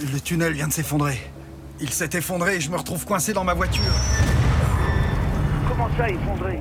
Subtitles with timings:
[0.00, 1.18] Le tunnel vient de s'effondrer.
[1.78, 3.84] Il s'est effondré et je me retrouve coincé dans ma voiture.
[5.68, 6.58] Comment ça, effondré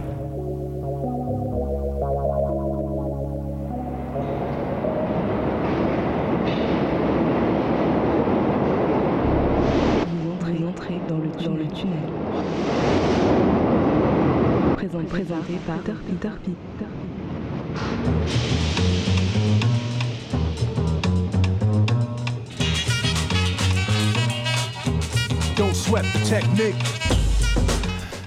[10.12, 11.98] Vous entrez, entrez dans, le, dans le tunnel.
[14.76, 16.89] Présent, présenté par Peter Peter Peter.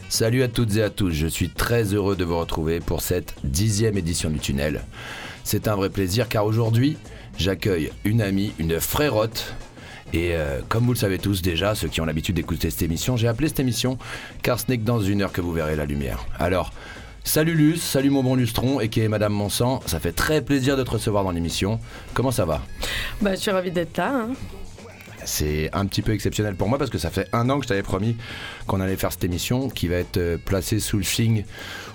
[0.08, 3.34] Salut à toutes et à tous, je suis très heureux de vous retrouver pour cette
[3.44, 4.82] dixième édition du Tunnel.
[5.44, 6.96] C'est un vrai plaisir car aujourd'hui,
[7.38, 9.54] j'accueille une amie, une frérotte.
[10.12, 13.16] Et euh, comme vous le savez tous déjà, ceux qui ont l'habitude d'écouter cette émission,
[13.16, 13.96] j'ai appelé cette émission
[14.42, 16.26] car ce n'est que dans une heure que vous verrez la lumière.
[16.40, 16.72] Alors,
[17.22, 20.76] salut Luce, salut mon bon lustron et qui est Madame Monsant, ça fait très plaisir
[20.76, 21.78] de te recevoir dans l'émission.
[22.12, 22.60] Comment ça va?
[23.20, 24.26] Bah, je suis ravie d'être là.
[24.28, 24.34] hein.
[25.24, 27.68] C'est un petit peu exceptionnel pour moi parce que ça fait un an que je
[27.68, 28.16] t'avais promis
[28.66, 31.44] qu'on allait faire cette émission qui va être euh, placée sous le signe,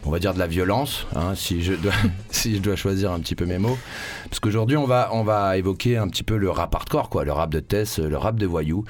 [0.05, 3.57] on va dire, de la violence, hein, si, je dois, choisir un petit peu mes
[3.57, 3.77] mots.
[4.29, 7.31] Parce qu'aujourd'hui, on va, on va évoquer un petit peu le rap hardcore, quoi, le
[7.31, 8.85] rap de Tess, le rap de voyou,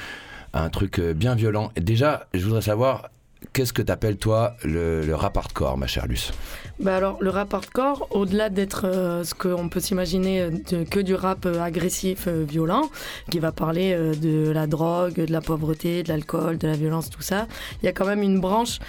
[0.54, 1.72] un truc euh, bien violent.
[1.76, 3.10] Déjà, je voudrais savoir,
[3.54, 6.32] qu'est-ce que t'appelles toi le, le rap hardcore, ma chère Luce?
[6.80, 11.16] Bah alors, le rap hardcore, au-delà d'être euh, ce qu'on peut s'imaginer euh, que du
[11.16, 12.90] rap euh, agressif, violent,
[13.32, 17.22] qui va parler de la drogue, de la pauvreté, de l'alcool, de la violence, tout
[17.24, 17.48] ça,
[17.82, 18.80] il y a quand même une branche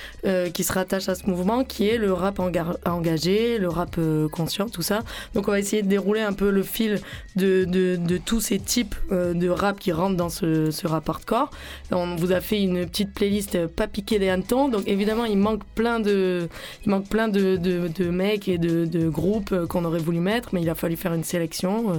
[0.52, 3.96] qui se rattache à ce mouvement, qui est le rap enga- engagé, le rap
[4.32, 5.00] conscient, tout ça.
[5.34, 7.00] Donc on va essayer de dérouler un peu le fil
[7.36, 11.50] de, de- tous ces types de rap qui rentrent dans ce, ce rap hardcore.
[11.90, 14.30] On vous a fait une petite playlist pas piqué des
[14.68, 16.48] donc évidemment il manque plein de,
[16.84, 20.20] il manque plein de, de- de mecs et de, de groupes euh, qu'on aurait voulu
[20.20, 21.90] mettre, mais il a fallu faire une sélection.
[21.90, 21.92] euh,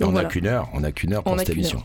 [0.00, 0.28] Donc On voilà.
[0.28, 1.82] n'a qu'une heure, on n'a qu'une heure pour On cette émission.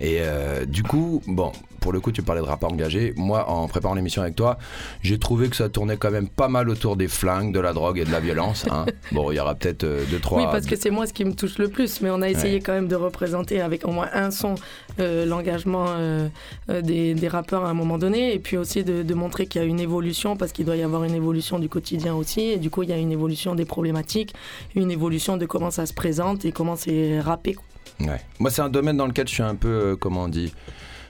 [0.00, 3.12] Et euh, du coup, bon, pour le coup, tu parlais de rap engagé.
[3.16, 4.58] Moi, en préparant l'émission avec toi,
[5.02, 7.98] j'ai trouvé que ça tournait quand même pas mal autour des flingues, de la drogue
[7.98, 8.66] et de la violence.
[8.70, 8.86] hein.
[9.12, 10.38] bon, il y aura peut-être euh, deux, trois.
[10.40, 12.60] Oui, parce que c'est moi ce qui me touche le plus, mais on a essayé
[12.60, 14.54] quand même de représenter avec au moins un son
[15.00, 16.28] euh, l'engagement euh,
[16.68, 19.64] des, des rappeurs à un moment donné, et puis aussi de, de montrer qu'il y
[19.64, 22.70] a une évolution, parce qu'il doit y avoir une évolution du quotidien aussi, et du
[22.70, 24.34] coup il y a une évolution des problématiques,
[24.74, 27.56] une évolution de comment ça se présente et comment c'est rappé.
[28.00, 28.20] Ouais.
[28.38, 30.52] Moi, c'est un domaine dans lequel je suis un peu, euh, comment on dit,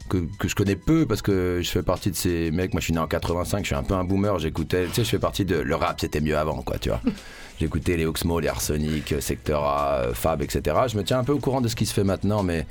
[0.08, 2.72] que, que je connais peu parce que je fais partie de ces mecs.
[2.74, 4.38] Moi, je suis né en 85, je suis un peu un boomer.
[4.38, 5.56] J'écoutais, tu sais, je fais partie de.
[5.56, 7.00] Le rap, c'était mieux avant, quoi, tu vois.
[7.60, 10.76] J'écoutais les Oxmo, les Arsenic, Sector A, euh, Fab, etc.
[10.88, 12.66] Je me tiens un peu au courant de ce qui se fait maintenant, mais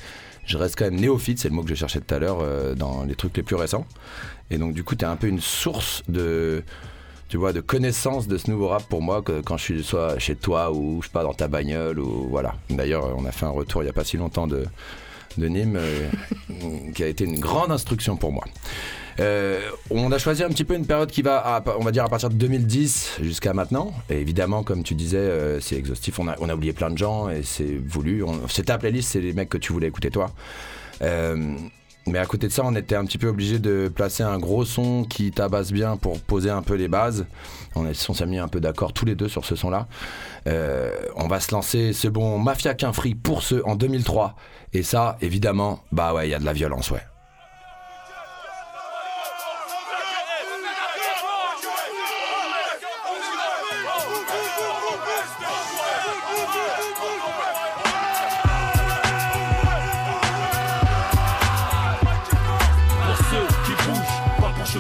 [0.46, 2.76] je reste quand même néophyte, c'est le mot que je cherchais tout à l'heure euh,
[2.76, 3.86] dans les trucs les plus récents.
[4.50, 6.64] Et donc, du coup, tu es un peu une source de.
[7.32, 10.20] Tu vois, de connaissance de ce nouveau rap pour moi que quand je suis soit
[10.20, 12.56] chez toi ou je sais pas dans ta bagnole ou voilà.
[12.70, 14.66] D'ailleurs, on a fait un retour il y a pas si longtemps de,
[15.38, 16.10] de Nîmes euh,
[16.94, 18.44] qui a été une grande instruction pour moi.
[19.22, 22.04] Euh, on a choisi un petit peu une période qui va, à- on va dire,
[22.04, 23.94] à partir de 2010 jusqu'à maintenant.
[24.10, 26.20] Et évidemment, comme tu disais, euh, c'est exhaustif.
[26.20, 28.26] On a, on a oublié plein de gens et c'est voulu.
[28.50, 30.32] C'est ta playlist, c'est les mecs que tu voulais écouter toi.
[32.08, 34.66] Mais à côté de ça, on était un petit peu obligé de placer un gros
[34.66, 37.26] son qui tabasse bien pour poser un peu les bases.
[37.76, 39.88] On s'est mis un peu d'accord tous les deux sur ce son-là.
[40.48, 44.36] Euh, on va se lancer ce bon Mafia qu'un free pour ce en 2003.
[44.74, 47.02] Et ça, évidemment, bah ouais, il y a de la violence, ouais.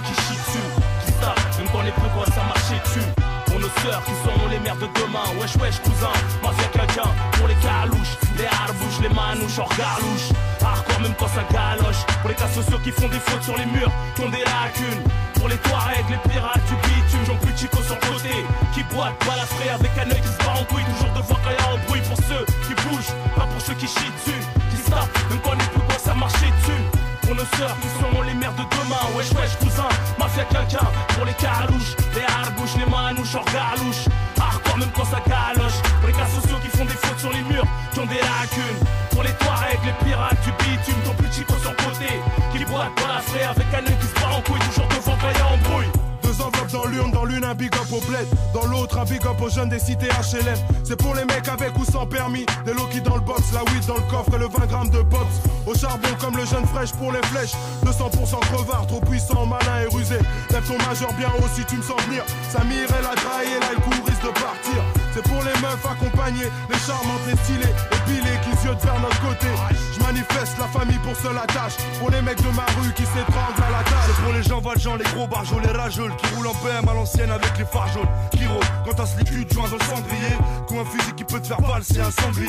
[0.03, 0.67] Qui chient dessus
[1.05, 3.07] Qui savent, même quand les quoi ça marchait dessus.
[3.45, 5.27] Pour nos sœurs qui seront les mères de demain.
[5.39, 7.09] Wesh wesh cousin, mafia quelqu'un.
[7.37, 10.29] Pour les calouches, les harbouches, les manouches hors garlouche
[10.61, 12.01] Hardcore même quand ça galoche.
[12.21, 15.03] Pour les cas sociaux qui font des fautes sur les murs Qui ont des lacunes.
[15.35, 18.35] Pour les Touaregs, les pirates du bitume J'en plus chico sur le côté.
[18.73, 20.85] Qui boite, balafré avec un œil qui se bat en couille.
[20.95, 23.87] Toujours devant quand y a un bruit Pour ceux qui bougent, pas pour ceux qui
[23.87, 24.41] chient dessus.
[24.71, 28.21] Qui savent, même quand les peu quoi ça marchait dessus pour nos sœurs qui seront
[28.23, 29.03] les mères de demain.
[29.15, 29.87] Wesh wesh cousin,
[30.19, 30.85] mafia quelqu'un
[31.15, 34.03] Pour les carouches, les harbouches, les manouches hors galouche
[34.39, 35.79] Hardcore même quand ça galoche.
[35.99, 38.81] Pour les sociaux qui font des fautes sur les murs Qui ont des lacunes.
[39.11, 42.19] Pour les Touaregs, les pirates du bitume Ton plus chico sur côté
[42.51, 45.17] Qui boite dans la frais avec un œil qui se bat en couille Toujours devant
[45.21, 46.10] quand embrouille Deux
[46.71, 49.49] dans l'urne, dans l'une un big up au bled, dans l'autre un big up aux
[49.49, 50.57] jeunes des cités HLM.
[50.83, 53.85] C'est pour les mecs avec ou sans permis, des low dans le box, la weed
[53.85, 55.41] dans le coffre et le 20 grammes de pops.
[55.65, 57.53] Au charbon comme le jeune fraîche pour les flèches,
[57.85, 60.17] 200% crevard, trop puissant, malin et rusé.
[60.49, 62.23] Lève ton majeur bien haut si tu me sens venir.
[62.49, 64.81] Samir elle a trahi là le coup risque de partir.
[65.13, 68.01] C'est pour les meufs accompagnées, les charmantes, les stylées et
[68.61, 69.47] ziotent vers notre côté.
[69.93, 71.77] Je manifeste la famille pour seule attache.
[71.99, 74.15] Pour les mecs de ma rue qui s'étranglent à la tâche.
[74.23, 77.31] Pour les gens valjean, les gros barjols, les rageuls qui roulent en BM à l'ancienne
[77.31, 78.09] avec les phares jaunes.
[78.31, 80.35] Qui rôdent quand t'as ce liquide joint dans le cendrier.
[80.71, 82.47] Ou un fusil qui peut te faire valser un sanglier.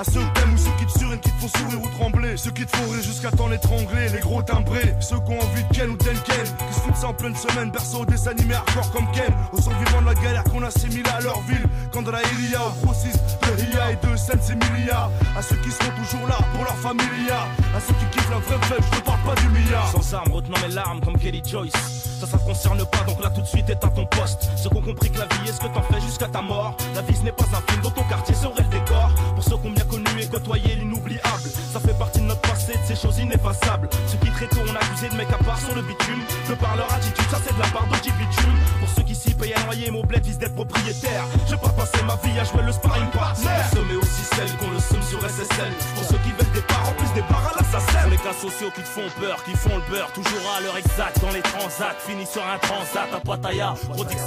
[0.00, 2.36] À ceux que t'aimes ou ceux qui te surinent, qui te font sourire ou trembler.
[2.36, 4.08] Ceux qui te font rire jusqu'à temps l'étrangler.
[4.08, 6.44] Les gros timbrés, ceux qui ont envie de Ken ou Tenken.
[6.68, 9.32] Qui se foutent ça en pleine semaine, berceau des animés hardcore comme Ken.
[9.52, 11.66] Au survivants de la galère qu'on assimile à leur ville.
[11.92, 15.10] Quand de la Ilia au Pro-6, de Ria et de Sensimilia.
[15.36, 17.40] À ceux qui seront toujours là pour leur familia.
[17.76, 19.90] À ceux qui kiffent la vraie fête, je te parle pas du milliard.
[19.90, 21.99] Sans armes, retenant mes larmes comme Kelly Joyce.
[22.20, 24.50] Ça, ça te concerne pas, donc là tout de suite est à ton poste.
[24.54, 26.76] Ceux qui ont compris que la vie est ce que t'en fais jusqu'à ta mort.
[26.94, 29.08] La vie ce n'est pas un film dont ton quartier serait le décor.
[29.34, 31.48] Pour ceux qui ont bien connu et côtoyé l'inoubliable.
[31.72, 33.88] Ça fait partie de notre passé, de ces choses ineffaçables.
[34.06, 36.20] Ceux qui très tôt ont accusé de mecs à part sur le bitume.
[36.50, 38.58] De par leur attitude, ça c'est de la part d'Oji Bitume.
[38.80, 41.24] Pour ceux qui s'y payent à noyer, mon bled vise d'être propriétaire.
[41.48, 43.48] J'ai pas passé ma vie à jouer le sparring partner.
[43.88, 45.72] Mais aussi celles qu'on le somme sur SSL.
[45.94, 48.08] Pour ceux qui veulent des parts en plus des parts à l'assassin.
[48.10, 50.12] Les cas sociaux qui te font peur, qui font le beurre.
[50.12, 51.96] Toujours à l'heure exacte dans les transats.
[52.10, 53.74] Fini sur un transat à Pattaya.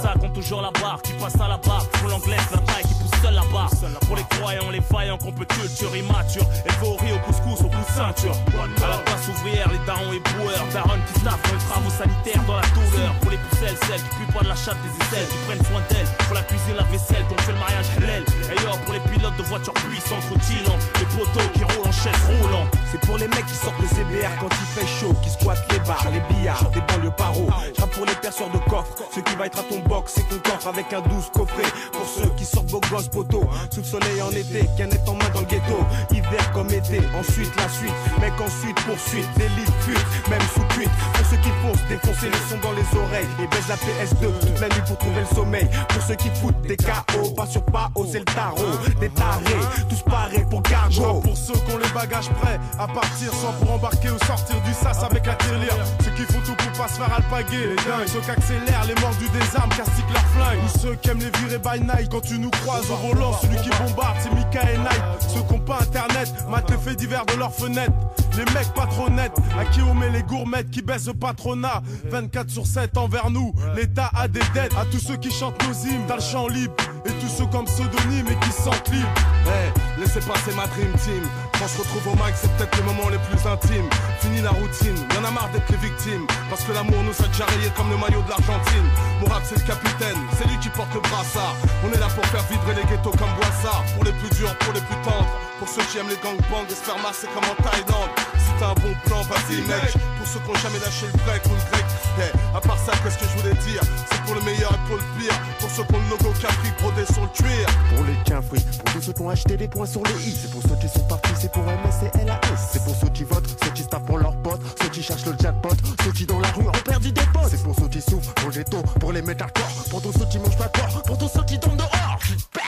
[0.02, 1.02] Ça compte toujours la barre.
[1.02, 1.86] Qui passe à la barre.
[1.92, 3.70] Pour l'anglaise, la taille qui pousse seul la barre.
[4.06, 6.46] Pour les croyants, les vaillants qu'on peut culture immature.
[6.82, 8.36] Au riz, au couscous, au coup de ceinture.
[8.82, 10.64] À la place ouvrière, les darons et boueurs.
[10.72, 13.12] Darons qui staffent les travaux sanitaires dans la douleur.
[13.20, 15.28] Pour les pousselles, celles qui puent pas de la chatte des aisselles.
[15.28, 16.08] Qui prennent soin d'elles.
[16.24, 17.24] Pour la cuisine, la vaisselle.
[17.28, 18.24] Qu'on fait le mariage halal.
[18.48, 20.80] Et yo, pour les pilotes de voitures puissantes, rutilants.
[21.00, 22.64] Les poteaux qui roulent en chaise roulant.
[22.90, 25.80] C'est pour les mecs qui sortent le CBR quand il fait chaud, qui squattent les
[25.80, 27.44] bars, les billards, des banlieues paro.
[27.94, 30.66] Pour les perceurs de coffre, ceux qui va être à ton box, c'est ton coffre
[30.66, 31.70] avec un douze coffret.
[31.92, 35.28] Pour ceux qui sortent beaux gosses poteaux, sous le soleil en été, canette en main
[35.32, 35.78] dans le ghetto.
[36.10, 40.90] Hiver comme été, ensuite la suite, mec ensuite poursuite, délit fuite, même sous cuite.
[41.14, 44.60] Pour ceux qui foncent, défoncer le son dans les oreilles et baisse la PS2 toute
[44.60, 45.68] la nuit pour trouver le sommeil.
[45.88, 48.56] Pour ceux qui foutent des KO, pas sur pas c'est le tarot.
[49.00, 51.20] Des tarés, tous parés pour cargo.
[51.20, 54.72] Pour ceux qui ont les bagages prêts à partir, soit pour embarquer ou sortir du
[54.72, 55.76] sas avec un tirelire.
[56.02, 58.06] Ceux qui font tout pour pas se faire alpaguer, les dingues.
[58.06, 60.58] Ceux qui accélèrent les mordus des armes, castiquent leur flingue.
[60.64, 63.32] Ou ceux qui aiment les virer by night quand tu nous croises au volant.
[63.40, 65.02] Celui qui bombarde, c'est Mika et Night.
[65.20, 67.92] Ceux qui ont pas internet, matent les faits divers de leurs fenêtres.
[68.36, 71.82] Les mecs pas trop nets, à qui on met les gourmettes qui baissent le patronat.
[72.10, 74.74] 24 sur 7 envers nous, l'État a des dettes.
[74.76, 76.74] À tous ceux qui chantent nos hymnes dans le champ libre.
[77.06, 79.08] Et tous ceux comme pseudonyme et qui se sentent libres.
[79.46, 81.22] Hey, laissez passer ma dream team.
[81.64, 83.88] Quand je retrouve au mic, c'est peut-être les moments les plus intimes.
[84.20, 86.26] Fini la routine, y'en a marre d'être les victimes.
[86.50, 88.84] Parce que l'amour nous a déjà rayés comme le maillot de l'Argentine.
[89.18, 91.56] Mon rap, c'est le capitaine, c'est lui qui porte le brassard.
[91.80, 93.82] On est là pour faire vibrer les ghettos comme Boissard.
[93.96, 95.32] Pour les plus durs, pour les plus tendres.
[95.58, 98.12] Pour ceux qui aiment les gangbangs et se faire masser comme en Thaïlande.
[98.36, 99.96] Si t'as un bon plan, vas-y mec.
[100.20, 101.86] Pour ceux qui ont jamais lâché le break ou le grec.
[102.20, 103.80] Hey, à part ça, qu'est-ce que je voulais dire?
[104.12, 105.32] C'est pour le meilleur et pour le pire.
[105.60, 107.66] Pour ceux qui ont le logo Capri brodé sur le cuir.
[107.96, 110.36] Pour les quinfris, pour tous ceux qui ont acheté des points sur les i.
[110.36, 112.40] C'est pour ceux qui sont partis, c'est pour MS et LAS.
[112.72, 115.34] C'est pour ceux qui votent, ceux qui staffent pour leurs potes, ceux qui cherchent le
[115.40, 115.70] jackpot,
[116.04, 117.48] ceux qui dans la rue ont perdu des potes.
[117.50, 120.12] C'est pour ceux qui souffrent, pour le ghetto, pour les mettre à corps, pour tous
[120.12, 122.18] ceux qui mangent pas corps, pour tous ceux qui tombent dehors.
[122.54, 122.60] Bah,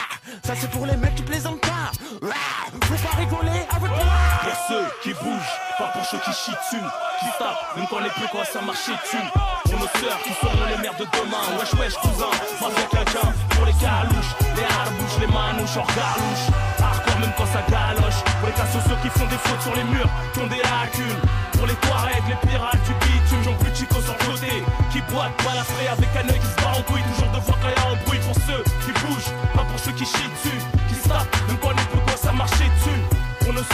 [0.44, 1.90] Ça c'est pour les mecs qui plaisantent pas.
[2.22, 4.06] Faut pas rigoler avec moi.
[4.42, 6.84] Pour ceux qui bougent, pas pour ceux qui chient dessus,
[7.20, 9.16] qui tapent, même quand les plus quoi ça marche dessus.
[9.64, 12.30] Pour nos sœurs qui seront les mères de demain, wesh wesh cousin,
[12.60, 13.45] mafia quelqu'un.
[13.56, 16.46] Pour les calouches, les harbouches, les manouches, hors galouche.
[16.78, 18.20] Hardcore même quand ça galoche.
[18.38, 21.20] Pour les cas sociaux qui font des fautes sur les murs, qui ont des lacunes.
[21.56, 24.52] Pour les Touaregs, les pirates du bitume, j'en plus chico sur le côté.
[24.92, 27.80] Qui boitent, balafré avec un œil qui se barre en couille, toujours devant quand y
[27.80, 28.20] a un bruit.
[28.20, 31.88] Pour ceux qui bougent, pas pour ceux qui chient dessus, qui se même quand les
[31.88, 32.95] peu quoi ça marchait dessus.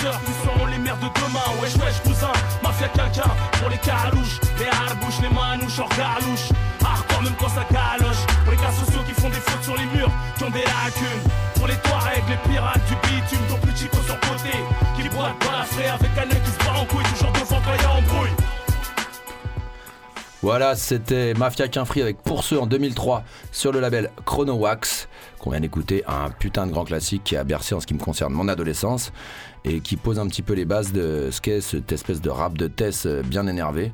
[0.01, 4.39] Sœurs qui seront les mères de demain Wesh wesh cousin, mafia quelqu'un Pour les calouches,
[4.59, 6.53] les harbouches, les manouches hors galouche
[6.85, 8.23] Hardcore même quand ça galoche.
[8.45, 11.23] Pour les cas sociaux qui font des fautes sur les murs Qui ont des lacunes.
[11.55, 14.55] Pour les Touaregs, les pirates du bitume plus chico sur côté.
[14.97, 17.05] Qui boitent balafré avec un œil qui se bat en couille
[20.43, 23.23] Voilà, c'était Mafia Quinfri avec Pour ceux en 2003
[23.53, 25.09] sur le label Chrono Wax,
[25.39, 28.01] qu'on vient d'écouter, un putain de grand classique qui a bercé en ce qui me
[28.01, 29.13] concerne mon adolescence
[29.65, 32.59] et qui pose un petit peu les bases de ce qu'est cette espèce de rap
[32.59, 33.93] de Tess euh, bien énervé.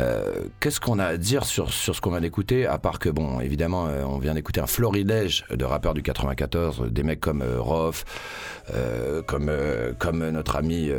[0.00, 3.08] Euh, Qu'est-ce qu'on a à dire sur, sur ce qu'on vient d'écouter À part que,
[3.08, 7.20] bon, évidemment, euh, on vient d'écouter un florilège de rappeurs du 94, euh, des mecs
[7.20, 8.04] comme euh, Rof,
[9.26, 9.50] comme,
[9.98, 10.90] comme notre ami.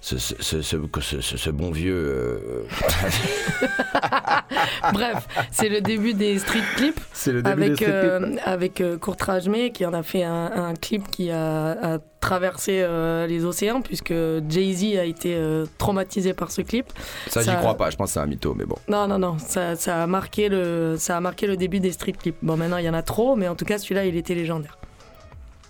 [0.00, 1.94] Ce, ce, ce, ce- ce- ce bon vieux.
[1.94, 2.62] euh,
[4.92, 7.00] Bref, c'est le début des street clips.
[7.12, 10.22] C'est le début avec, des street euh, avec euh, Courtrage May qui en a fait
[10.22, 14.12] un, un clip qui a, a traversé euh, les océans puisque
[14.48, 16.86] Jay-Z a été euh, traumatisé par ce clip.
[17.28, 18.76] Ça, j'y crois pas, je pense que c'est un mytho, mais bon.
[18.88, 22.12] Non, non, non, ça, ça, a marqué le, ça a marqué le début des street
[22.12, 22.36] clips.
[22.42, 24.78] Bon, maintenant il y en a trop, mais en tout cas celui-là il était légendaire.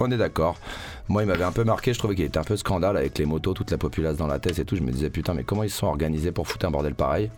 [0.01, 0.57] On est d'accord.
[1.09, 1.93] Moi, il m'avait un peu marqué.
[1.95, 4.39] Je trouvais qu'il était un peu scandale avec les motos, toute la populace dans la
[4.39, 4.77] tête et tout.
[4.77, 7.31] Je me disais, putain, mais comment ils se sont organisés pour foutre un bordel pareil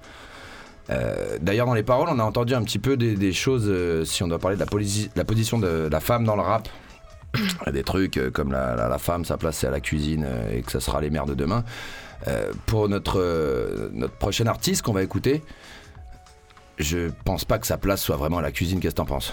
[0.90, 4.04] Euh, D'ailleurs, dans les paroles, on a entendu un petit peu des, des choses, euh,
[4.04, 6.68] si on doit parler de la, posi- la position de la femme dans le rap.
[7.72, 10.56] Des trucs euh, comme la, la- la femme, sa place c'est à la cuisine euh,
[10.58, 11.62] et que ça sera les mères de demain.
[12.26, 15.42] Euh, pour notre, notre prochain artiste qu'on va écouter,
[16.78, 18.80] je pense pas que sa place soit vraiment à la cuisine.
[18.80, 19.32] Qu'est-ce que t'en penses?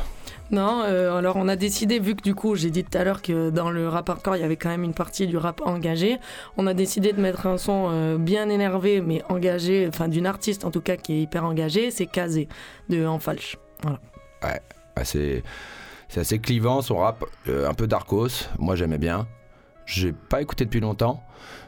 [0.50, 3.22] Non, euh, alors on a décidé, vu que du coup j'ai dit tout à l'heure
[3.22, 6.18] que dans le rap hardcore il y avait quand même une partie du rap engagé,
[6.56, 10.63] on a décidé de mettre un son euh, bien énervé mais engagé, enfin d'une artiste
[10.63, 12.48] en tout cas qui est hyper engagée, c'est Kazé
[12.88, 13.58] de En Falche.
[13.84, 14.62] Ouais,
[14.96, 15.44] ouais, c'est
[16.16, 18.48] assez clivant son rap, euh, un peu darkos.
[18.58, 19.27] Moi j'aimais bien.
[19.86, 21.24] J'ai pas écouté depuis longtemps,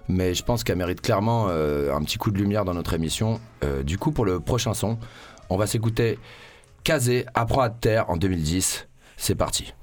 [0.08, 3.40] mais je pense qu'elle mérite clairement un petit coup de lumière dans notre émission.
[3.86, 5.00] Du coup, pour le prochain son,
[5.50, 6.20] on va s'écouter
[6.84, 8.88] Kazé, Apprends à te taire en 2010.
[9.18, 9.74] C'est parti.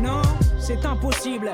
[0.00, 0.22] Non,
[0.58, 1.52] c'est impossible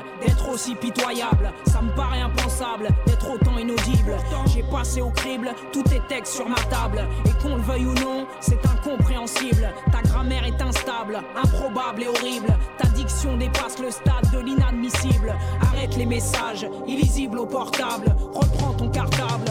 [0.57, 1.53] aussi pitoyable.
[1.67, 4.17] Ça me paraît impensable d'être autant inaudible.
[4.47, 7.07] J'ai passé au crible tous tes textes sur ma table.
[7.25, 9.71] Et qu'on le veuille ou non, c'est incompréhensible.
[9.91, 12.57] Ta grammaire est instable, improbable et horrible.
[12.79, 15.35] Ta diction dépasse le stade de l'inadmissible.
[15.61, 18.15] Arrête les messages, illisibles au portable.
[18.33, 19.45] Reprends ton cartable,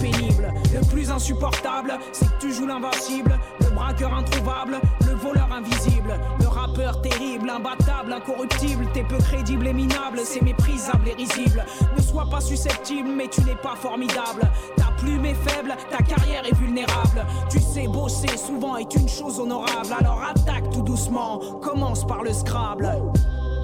[0.00, 0.52] pénible.
[0.72, 3.38] Le plus insupportable, c'est que tu joues l'invincible.
[3.60, 6.18] Le braqueur introuvable, le voleur invisible.
[6.40, 8.86] Le rappeur terrible, imbattable, incorruptible.
[8.92, 11.64] T'es peu crédible et minable, c'est méprisable et risible.
[11.96, 14.50] Ne sois pas susceptible, mais tu n'es pas formidable.
[14.76, 17.24] Ta plume est faible, ta carrière est vulnérable.
[17.50, 19.94] Tu sais, bosser souvent est une chose honorable.
[19.98, 22.90] Alors attaque tout doucement, commence par le Scrabble.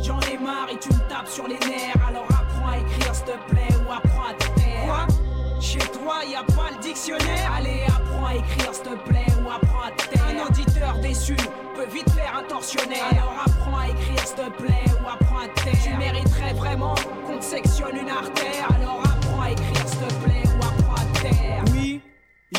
[0.03, 1.97] J'en ai marre et tu me tapes sur les nerfs.
[2.09, 4.85] Alors apprends à écrire, s'il te plaît, ou apprends à te taire.
[4.87, 5.34] Quoi
[5.65, 9.51] Chez toi, y a pas le dictionnaire Allez, apprends à écrire, s'il te plaît, ou
[9.51, 10.23] apprends à taire.
[10.29, 11.35] Un auditeur déçu
[11.75, 13.07] peut vite faire un tortionnaire.
[13.11, 15.73] Alors apprends à écrire, s'il te plaît, ou apprends à taire.
[15.83, 16.95] Tu mériterais vraiment
[17.27, 18.69] qu'on te sectionne une artère.
[18.77, 21.65] Alors apprends à écrire, s'il te plaît, ou apprends à taire.
[21.73, 22.03] Oui.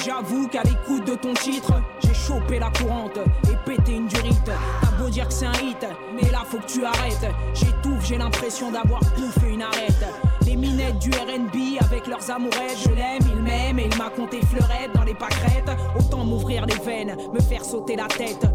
[0.04, 3.20] J'avoue qu'à l'écoute de ton titre, j'ai chopé la courante
[3.52, 4.46] et pété une durite.
[4.46, 5.86] T'as beau dire que c'est un hit,
[6.16, 7.28] mais là faut que tu arrêtes.
[7.54, 10.06] J'étouffe, j'ai l'impression d'avoir bouffé une arête.
[10.46, 14.42] Les minettes du RB avec leurs amourettes, je l'aime, il m'aime et il m'a compté
[14.42, 15.72] fleurette dans les pâquerettes.
[15.98, 18.46] Autant m'ouvrir les veines, me faire sauter la tête,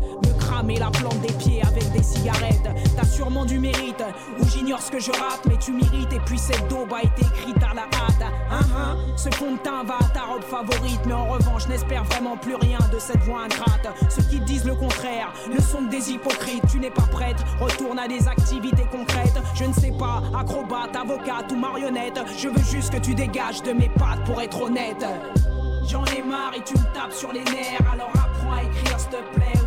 [0.50, 2.68] cramer la plante des pieds avec des cigarettes.
[2.96, 4.02] T'as sûrement du mérite,
[4.40, 6.12] ou j'ignore ce que je rate, mais tu mérites.
[6.12, 8.32] Et puis cette daube a été écrite à la hâte.
[8.50, 12.56] Hein, hein, ce fond va à ta robe favorite, mais en revanche, n'espère vraiment plus
[12.56, 13.86] rien de cette voix ingrate.
[14.08, 16.64] Ceux qui disent le contraire ne sont des hypocrites.
[16.68, 19.38] Tu n'es pas prête, retourne à des activités concrètes.
[19.54, 22.20] Je ne sais pas, acrobate, avocate ou marionnette.
[22.36, 25.04] Je veux juste que tu dégages de mes pattes pour être honnête.
[25.86, 27.92] J'en ai marre et tu me tapes sur les nerfs.
[27.92, 29.59] Alors apprends à écrire, s'il te plaît,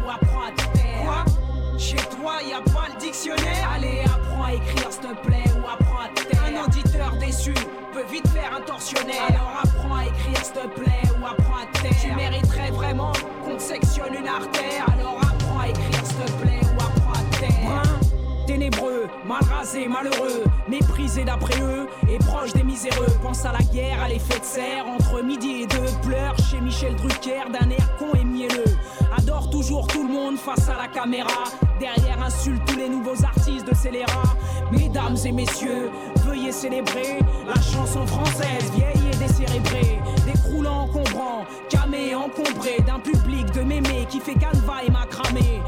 [1.78, 5.68] Chez toi, y a pas le dictionnaire Allez, apprends à écrire, s'il te plaît, ou
[5.68, 6.36] apprends à te.
[6.38, 7.54] Un auditeur déçu
[7.92, 9.24] peut vite faire un tortionnaire.
[9.30, 11.94] Alors apprends à écrire, s'il te plaît, ou apprends à te.
[12.02, 13.12] Tu mériterais vraiment
[13.44, 14.86] qu'on te sectionne une artère.
[14.94, 17.66] Alors apprends à écrire, s'il te plaît, ou apprends à te.
[17.66, 18.00] Brun,
[18.48, 23.08] ténébreux, mal rasé, malheureux, méprisé d'après eux et proche des miséreux.
[23.22, 26.08] Pense à la guerre, à l'effet de serre entre midi et deux.
[26.08, 28.78] Pleure chez Michel Drucker d'un air con et mielleux.
[29.24, 31.46] Adore toujours tout le monde face à la caméra.
[31.80, 34.36] Derrière insulte tous les nouveaux artistes de scélérats.
[34.70, 35.90] Mesdames et messieurs,
[36.26, 40.02] veuillez célébrer la chanson française vieille et décérébrée.
[40.26, 45.62] Décroulant, encombrant, camé, encombré d'un public de mémés qui fait canevas et macramé.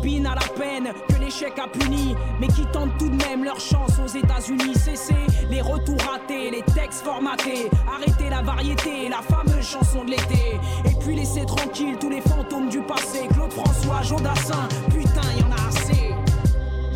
[0.00, 3.92] À la peine que l'échec a puni, mais qui tentent tout de même leur chance
[4.02, 4.74] aux États-Unis?
[4.74, 7.68] Cessez les retours ratés, les textes formatés.
[7.86, 10.58] Arrêtez la variété, la fameuse chanson de l'été.
[10.86, 13.28] Et puis laissez tranquille tous les fantômes du passé.
[13.32, 16.14] Claude François, Jodassin, putain, y en a assez.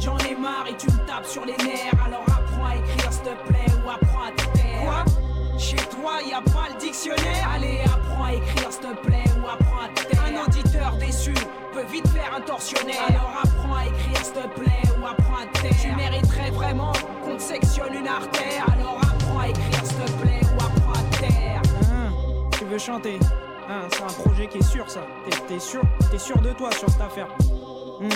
[0.00, 2.04] J'en ai marre et tu me tapes sur les nerfs.
[2.06, 4.53] Alors apprends à écrire, s'il te plaît, ou apprends à
[5.64, 9.48] Chez toi, y a pas le dictionnaire Allez, apprends à écrire, s'il te plaît, ou
[9.48, 10.22] apprends à taire.
[10.26, 11.32] Un auditeur déçu
[11.72, 13.00] peut vite faire un tortionnaire.
[13.08, 15.72] Alors apprends à écrire, s'il te plaît, ou apprends à taire.
[15.80, 16.92] Tu mériterais vraiment
[17.24, 18.66] qu'on te sectionne une artère.
[18.74, 21.62] Alors apprends à écrire, s'il te plaît, ou apprends à taire.
[22.58, 23.18] tu veux chanter?
[23.70, 25.00] Hein, c'est un projet qui est sûr, ça.
[25.24, 25.80] T'es, t'es sûr
[26.10, 27.28] T'es sûr de toi sur cette affaire?
[28.00, 28.08] Hmm,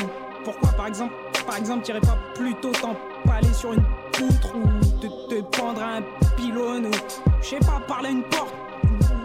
[0.45, 1.15] Pourquoi, par exemple,
[1.47, 3.83] par exemple, t'irais pas plutôt t'empaler sur une
[4.19, 6.03] poutre ou te, te pendre un
[6.37, 6.91] pylône ou,
[7.41, 8.53] je sais pas, parler à une porte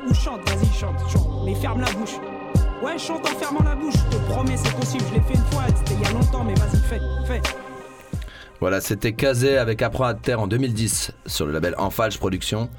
[0.08, 1.28] ou, chante, vas-y, chante, chante.
[1.44, 2.18] Mais ferme la bouche.
[2.84, 5.04] Ouais, chante en fermant la bouche, je te promets, c'est possible.
[5.10, 7.42] Je l'ai fait une fois, c'était il y a longtemps, mais vas-y, fais, fais.
[8.60, 12.70] Voilà, c'était Kazé avec Apprends à terre en 2010 sur le label Enfalche Productions.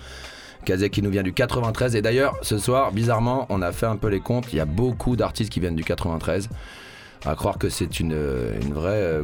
[0.65, 1.97] Kazé qui nous vient du 93.
[1.97, 4.47] Et d'ailleurs, ce soir, bizarrement, on a fait un peu les comptes.
[4.53, 6.49] Il y a beaucoup d'artistes qui viennent du 93.
[7.27, 8.13] À croire que c'est une,
[8.63, 8.91] une vraie.
[9.03, 9.23] euh,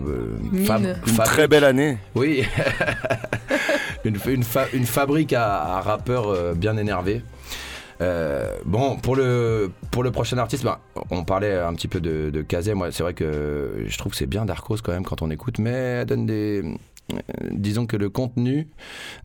[1.07, 1.99] Une très belle année.
[2.15, 2.45] Oui,
[4.05, 7.23] une, une, fa- une fabrique à, à rappeurs euh, bien énervés.
[8.01, 10.79] Euh, bon, pour le, pour le prochain artiste, ben,
[11.11, 12.73] on parlait un petit peu de, de Kazé.
[12.73, 15.59] Moi, c'est vrai que je trouve que c'est bien Darkos quand même quand on écoute,
[15.59, 16.63] mais elle donne des.
[17.13, 17.17] euh,
[17.51, 18.69] Disons que le contenu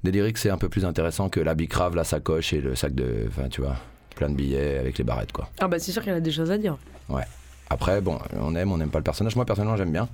[0.03, 2.93] des lyrics c'est un peu plus intéressant que la bicrave, la sacoche et le sac
[2.93, 3.25] de.
[3.29, 3.77] Enfin, tu vois,
[4.17, 5.49] plein de billets avec les barrettes, quoi.
[5.61, 6.77] Ah bah c'est sûr qu'elle a des choses à dire.
[7.69, 9.35] Après, bon, on aime, on n'aime pas le personnage.
[9.35, 10.07] Moi, personnellement, j'aime bien.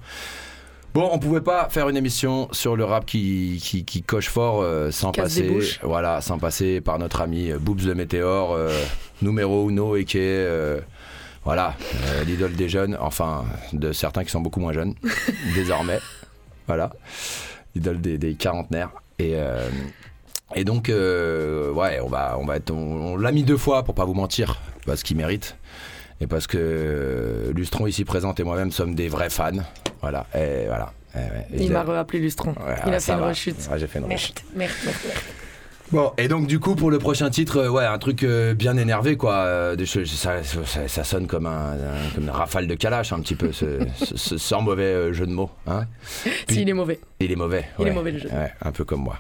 [0.94, 4.62] Bon, on pouvait pas faire une émission sur le rap qui, qui, qui coche fort
[4.62, 8.78] euh, sans Casse passer, voilà, sans passer par notre ami euh, Boobs de Météor, euh,
[9.22, 10.82] numéro uno et qui est, euh,
[11.46, 11.76] voilà,
[12.28, 14.96] l'idole des jeunes, enfin de certains qui sont beaucoup moins jeunes
[15.56, 16.02] désormais,
[16.68, 16.92] voilà,
[17.74, 19.36] l'idole des, des quarantenaires et
[20.54, 23.96] et donc, ouais, on va, on va être, on, on l'a mis deux fois pour
[23.96, 25.56] pas vous mentir, parce qu'il mérite.
[26.22, 29.52] Et parce que euh, Lustron ici présent et moi-même sommes des vrais fans.
[30.02, 30.28] Voilà.
[30.36, 30.94] Et voilà.
[31.16, 31.48] Eh ouais.
[31.54, 32.52] Et Il m'a rappelé Lustron.
[32.52, 33.56] Ouais, Il ah, a fait une rechute.
[33.78, 34.44] J'ai fait une Merde, rechute.
[34.56, 35.18] merde, merde, merde.
[35.92, 38.78] Bon, et donc du coup pour le prochain titre, euh, ouais, un truc euh, bien
[38.78, 39.34] énervé quoi.
[39.40, 39.76] euh,
[40.06, 43.52] ça, ça, ça sonne comme un, un- comme une rafale de calache un petit peu,
[43.52, 45.50] ce, ce- ce- sans mauvais euh, jeu de mots.
[45.68, 45.88] Hein
[46.48, 47.02] Puis- Si, il est mauvais.
[47.20, 47.66] Il est mauvais.
[47.78, 48.30] Il est mauvais, le jeu.
[48.30, 49.18] Ouais, un peu comme moi.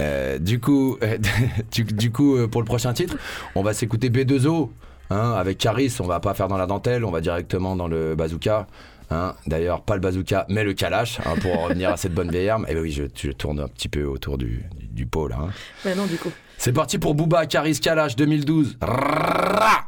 [0.00, 1.18] Euh, du coup, euh,
[1.72, 3.16] du, du coup euh, pour le prochain titre,
[3.54, 4.70] on va s'écouter B2O
[5.12, 5.94] hein, avec Caris.
[6.00, 8.66] On va pas faire dans la dentelle, on va directement dans le bazooka.
[9.10, 9.34] hein.
[9.46, 12.48] D'ailleurs, pas le bazooka, mais le kalash, hein, pour en revenir à cette bonne vieille
[12.48, 12.66] arme.
[12.68, 15.36] Et oui, je, je tourne un petit peu autour du, du, du pot là.
[15.40, 15.50] hein.
[15.84, 16.30] Mais non, du coup.
[16.58, 18.78] C'est parti pour Booba, Caris, Kalash 2012.
[18.80, 19.84] Rrrra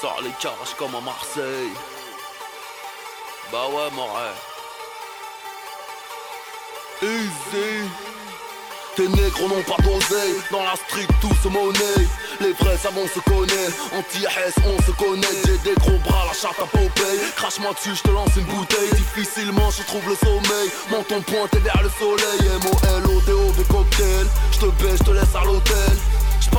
[0.00, 0.30] Sors les
[0.78, 1.72] comme à Marseille.
[3.50, 4.40] Bah ouais, mon rêve.
[7.02, 8.17] Easy.
[8.98, 12.08] Tes négros n'ont pas d'oseille, dans la street tout se monnaie.
[12.40, 15.38] Les vrais savants se connaît, anti-S on se connaît.
[15.46, 17.20] J'ai des gros bras, la chatte à Popeye.
[17.36, 18.90] Crache-moi dessus, je te lance une bouteille.
[18.94, 20.68] Difficilement je trouve le sommeil.
[20.90, 22.50] Menton pointé vers le soleil.
[22.64, 25.94] M-O-L-O-D-O-V cocktail Je te baisse, je te laisse à l'hôtel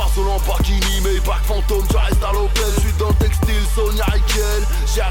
[0.00, 3.64] passe au Lamborghini, mais pas fantôme, tu restes à l'Opel Je suis dans le textile,
[3.74, 4.62] Sonia Riquel.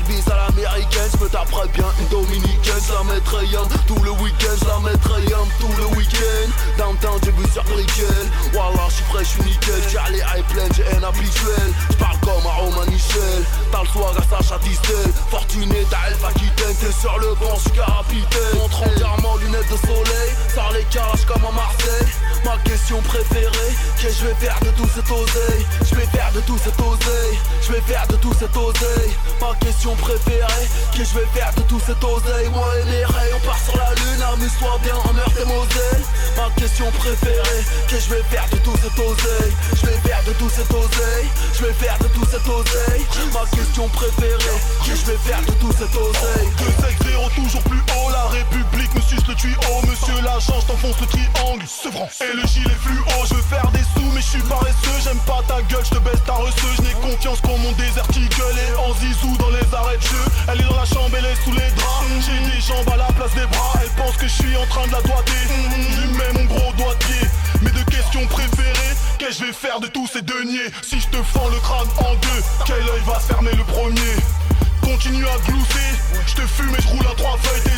[0.07, 2.81] Bis à l'américaine, je me taperais bien une dominicaine.
[2.87, 6.49] Je la mettrais yum tout le week-end, je la mettrais yum tout le week-end.
[6.77, 9.81] Downtown, j'ai vu sur Brickell Wallah, je suis frais, je suis nickel.
[9.89, 11.69] J'ai les high pleine, j'ai un habituel.
[11.91, 13.43] Je parle comme un Roman Michel.
[13.71, 15.11] T'as le soir à Sacha Distel.
[15.29, 16.75] Fortuné, t'as Elfa Kitten.
[16.79, 18.57] T'es sur le banc, je suis capitaine.
[18.57, 20.29] Montre entièrement lunettes de soleil.
[20.53, 22.07] Sors les carages comme à Marseille.
[22.45, 25.11] Ma question préférée Qu'est-ce que je vais faire de tout cet
[25.89, 27.37] Je vais faire de tout cet oseille.
[27.61, 29.11] Je vais faire de tout cet oseille.
[29.41, 32.47] Ma question préférée que je vais faire de tout cet oseille.
[32.53, 34.23] Moi et mes rayons on part sur la lune.
[34.33, 36.03] Amuse-toi bien en meurtre et Moselle
[36.37, 39.53] Ma question préférée que je vais faire de tout cet oseille.
[39.75, 41.27] Je vais faire de tout cet oseille.
[41.53, 43.05] Je vais faire de tout cet oseille.
[43.33, 46.47] Ma question préférée que je vais faire de tout cet oseille.
[46.57, 46.89] 2
[47.35, 50.21] toujours plus haut, la République me suce le tuyau Monsieur.
[50.23, 52.09] L'agent, je t'enfonce le triangle, vrai.
[52.21, 54.21] Et le gilet fluo, je veux faire des sous mais
[55.67, 56.75] je te baisse ta receuse.
[56.77, 58.57] Je n'ai confiance qu'en mon désert gueule.
[58.59, 61.43] Et en zizou dans les arrêts de jeu Elle est dans la chambre, elle est
[61.43, 62.05] sous les draps.
[62.25, 64.87] J'ai des jambes à la place des bras Elle pense que je suis en train
[64.87, 65.43] de la doigter.
[65.95, 69.79] Je mets mon gros doigt de Mes deux questions préférées Qu'est-ce que je vais faire
[69.79, 70.69] de tous ces deniers?
[70.81, 74.15] Si je te fends le crâne en deux Quel œil va fermer le premier?
[74.81, 75.91] Continue à glousser,
[76.25, 77.68] je te fume et je roule à trois feuilles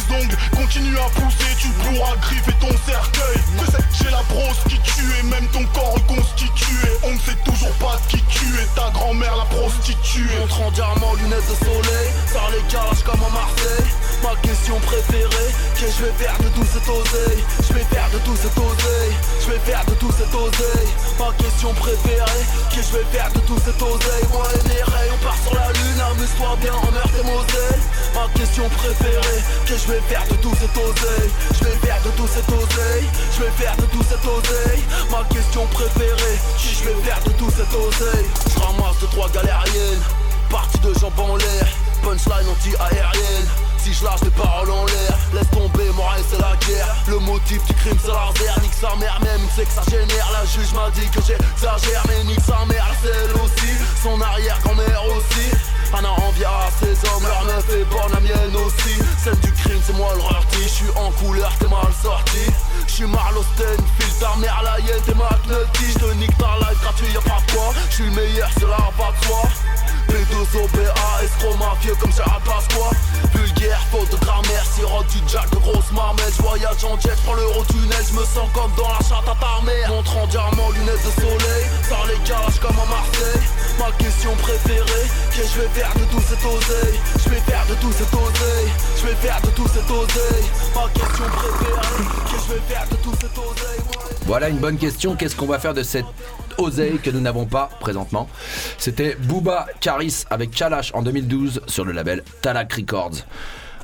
[9.02, 10.38] grand-mère la prostituée.
[10.40, 12.10] Montre en diamant, lunettes de soleil.
[12.32, 13.92] Sors les calages comme à Marseille.
[14.22, 17.42] Ma question préférée que je vais faire de tout cet oseille?
[17.66, 19.16] Je vais faire de tout cet oseille.
[19.42, 20.92] Je vais faire de tout cet oseille.
[21.18, 24.26] Ma question préférée que je vais faire de tout cet oseille?
[24.32, 26.02] Moi et mes rayons on part sur la lune.
[26.12, 27.82] Amuse-toi bien en meurtre et Moselle
[28.14, 31.32] Ma question préférée que je vais faire de tout cet oseille?
[31.58, 33.08] Je vais faire de tout cet oseille.
[33.34, 34.84] Je vais faire de tout cet oseille.
[35.10, 38.30] Ma question préférée que je vais faire de tout cet oseille?
[38.46, 38.62] Je
[38.92, 40.02] ramasse de trois galériennes.
[40.50, 41.68] Partie de jambes en l'air
[42.04, 43.48] Punchline anti-aérienne.
[43.78, 46.96] Si je lâche les paroles en l'air, laisse tomber, rêve c'est la guerre.
[47.08, 50.30] Le motif du crime c'est l'artère, nique sa mère même, c'est que ça génère.
[50.34, 53.74] La juge m'a dit que j'exagère, mais nique sa mère, c'est elle aussi.
[54.04, 55.52] Son arrière-grand-mère aussi
[55.94, 58.96] Un an enviera ses hommes, leur meuf est la mienne aussi.
[59.24, 62.46] Celle du crime c'est moi le rarty, je suis en couleur, t'es mal sorti.
[62.88, 66.52] Je suis Marlosten, file ta mère la hyène, t'es McNulty Je nique ta
[67.90, 69.44] suis le meilleur, cela va de soi.
[70.08, 72.92] P2OBA, escroc mafieux comme Gérald Pasqua
[73.34, 78.04] Vulgaire, faute de grammaire, sirote du jack de grosse marmette Voyage en jet, prends l'euro-tunnel,
[78.10, 79.90] je me sens comme dans la chatte à ta mère.
[79.90, 83.48] Montre en diamant, lunettes de soleil, sans les calages comme à Marseille.
[83.80, 85.81] Ma question préférée, qu'est-ce que je vais faire
[94.26, 95.16] Voilà une bonne question.
[95.16, 96.06] Qu'est-ce qu'on va faire de cette
[96.58, 98.30] oseille que nous n'avons pas présentement?
[98.78, 103.26] C'était Booba Caris avec Chalash en 2012 sur le label Talak Records.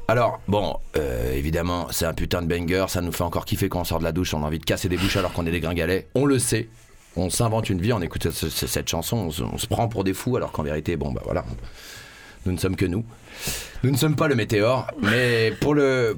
[0.07, 3.81] Alors, bon, euh, évidemment, c'est un putain de banger, ça nous fait encore kiffer quand
[3.81, 5.51] on sort de la douche, on a envie de casser des bouches alors qu'on est
[5.51, 6.07] des gringalets.
[6.15, 6.69] On le sait,
[7.17, 7.91] on s'invente une vie,
[8.31, 11.21] ce- ce- cette chanson, on se, prend pour des fous alors qu'en vérité, bon, bah
[11.25, 11.43] voilà,
[12.45, 13.03] nous ne sommes que nous.
[13.83, 16.17] Nous ne sommes pas le météore, mais pour le,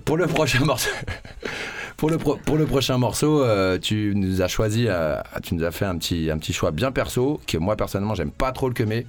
[2.65, 3.43] prochain morceau.
[3.43, 7.41] Euh, tu nous as choisi, euh, tu nous as fait un petit, choix bien perso,
[7.45, 9.05] que moi personnellement j'aime pas trop le quemer.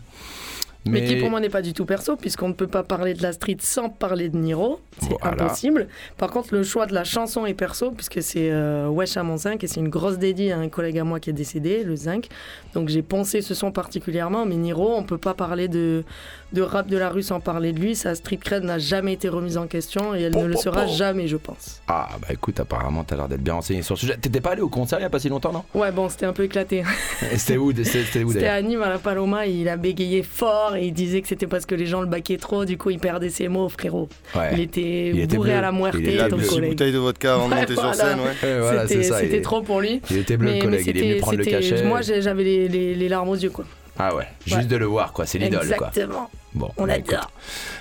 [0.86, 1.04] Mais...
[1.04, 3.32] qui pour moi n'est pas du tout perso, puisqu'on ne peut pas parler de la
[3.32, 4.80] street sans parler de Niro.
[4.98, 5.44] C'est Voilà.
[5.44, 5.88] impossible.
[6.16, 9.36] Par contre, le choix de la chanson est perso, puisque c'est euh, Wesh à mon
[9.36, 11.96] zinc, et c'est une grosse dédie à un collègue à moi qui est décédé, le
[11.96, 12.28] zinc.
[12.74, 16.04] Donc j'ai pensé ce son particulièrement, mais Niro, on peut pas parler de,
[16.52, 17.94] de rap de la rue sans parler de lui.
[17.94, 21.28] Sa street cred n'a jamais été remise en question, et elle ne le sera jamais,
[21.28, 21.80] je pense.
[21.88, 24.16] Ah bah écoute, apparemment t'as l'air d'être bien renseigné sur le sujet.
[24.20, 25.64] T'étais pas allé au concert il y a pas si longtemps, non?
[25.74, 26.82] Ouais, bon, c'était un peu éclaté.
[27.32, 30.92] Et C'était où C'était à Nîmes, à la Paloma, il a bégayé fort et il
[30.92, 33.48] disait que c'était parce que les gens le baquaient trop, du coup il perdait ses
[33.48, 34.08] mots, frérot.
[34.34, 34.50] Ouais.
[34.52, 35.58] Il était Il était bourré bleu.
[35.58, 36.46] à la muerte, Il était ton bleu.
[36.46, 36.70] collègue.
[36.70, 38.58] bouteille de vodka avant de monter sur scène, ouais.
[38.60, 40.00] Voilà, C'était trop pour lui.
[40.10, 41.82] Il était bleu Mais- le collègue, mais il est venu c'était- prendre le c'était- cachet.
[41.84, 43.64] Moi j'avais les, les- les larmes aux yeux, quoi.
[44.02, 44.64] Ah ouais, juste Ouais.
[44.64, 45.88] de le voir quoi, c'est l'idole quoi.
[45.88, 46.30] Exactement.
[46.54, 47.16] Bon, On bah, écoute,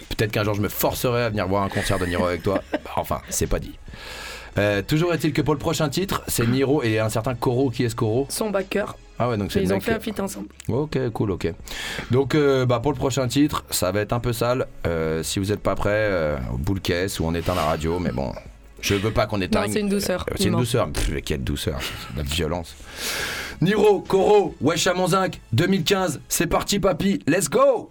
[0.10, 2.62] Peut-être qu'un jour je me forcerai à venir voir un concert de Niro avec toi.
[2.74, 3.78] Bah, enfin, c'est pas dit.
[4.58, 7.70] Euh, toujours est-il que pour le prochain titre, c'est Niro et un certain Koro.
[7.70, 8.26] Qui est ce Koro?
[8.30, 8.96] Son backer.
[9.18, 10.48] Ah ouais, donc c'est Ils ont fait un feat ensemble.
[10.68, 11.54] Ok, cool, ok.
[12.12, 14.68] Donc, euh, bah, pour le prochain titre, ça va être un peu sale.
[14.88, 18.12] Euh, si vous n'êtes pas prêts, au boule caisse ou on éteint la radio, mais
[18.12, 18.34] bon,
[18.82, 19.72] je veux pas qu'on éteigne.
[19.72, 20.90] C'est une douceur, Euh, c'est une douceur.
[20.92, 21.80] Pff, quelle douceur,
[22.16, 22.76] la violence.
[23.62, 27.90] Niro, Koro, Wesh à Monzinc, 2015, c'est parti, papy, let's go!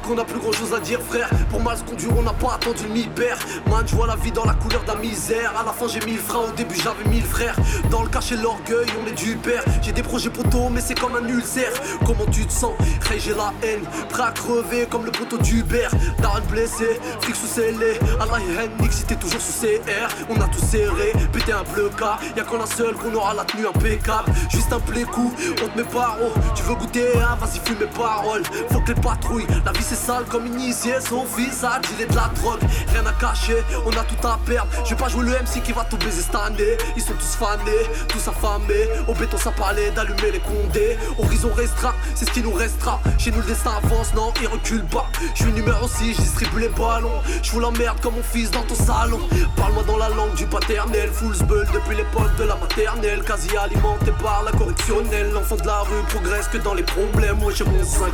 [0.00, 1.28] Qu'on a plus grand chose à dire frère.
[1.50, 4.44] Pour mal se conduire on n'a pas attendu mi-père Man je vois la vie dans
[4.44, 5.52] la couleur de la misère.
[5.58, 7.56] À la fin j'ai mille freins, au début j'avais mille frères.
[7.90, 9.62] Dans le cachet l'orgueil on est du père.
[9.82, 11.72] J'ai des projets poteaux mais c'est comme un ulcère.
[12.06, 12.72] Comment tu te sens?
[13.10, 13.84] Hey j'ai la haine.
[14.08, 15.90] Prêt à crever comme le poteau d'Hubert.
[16.20, 17.98] Darren blessé, fric sous scellé.
[18.20, 21.90] Allah et Henrik si t'es toujours sous CR On a tout serré, pété un bleu
[21.96, 24.32] cas Y'a qu'en un seul qu'on aura la tenue impeccable.
[24.50, 26.32] Juste un play-coup, on te met par haut.
[26.54, 28.42] Tu veux goûter, hein, vas-y fume mes paroles.
[28.70, 32.14] Faut que les patrouilles, la vie c'est sale comme initié Son fils a dealé de
[32.14, 32.60] la drogue.
[32.92, 34.70] Rien à cacher, on a tout à perdre.
[34.84, 36.76] Je vais pas jouer le MC qui va tout baiser cette année.
[36.96, 38.88] Ils sont tous fanés, tous affamés.
[39.08, 40.96] Au béton ça parlait d'allumer les condés.
[41.18, 43.00] Horizon restreint, c'est ce qui nous restera.
[43.18, 45.06] Chez nous le destin avance, non il recule pas.
[45.34, 47.20] Je suis numéro 6, je distribue les ballons.
[47.42, 49.20] Je vous l'emmerde comme mon fils dans ton salon.
[49.56, 51.10] Parle-moi dans la langue du paternel.
[51.12, 53.22] Full bull depuis l'époque de la maternelle.
[53.24, 55.30] Quasi alimenté par la correctionnelle.
[55.32, 57.38] L'enfant de la rue progresse que dans les problèmes.
[57.38, 58.12] Moi j'ai mon 5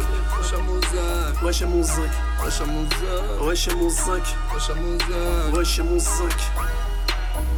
[1.42, 1.96] Ouais j'ai mon 5
[2.44, 6.24] Ouais j'ai mon 5 Ouais j'ai mon 5 Ouais j'ai mon 5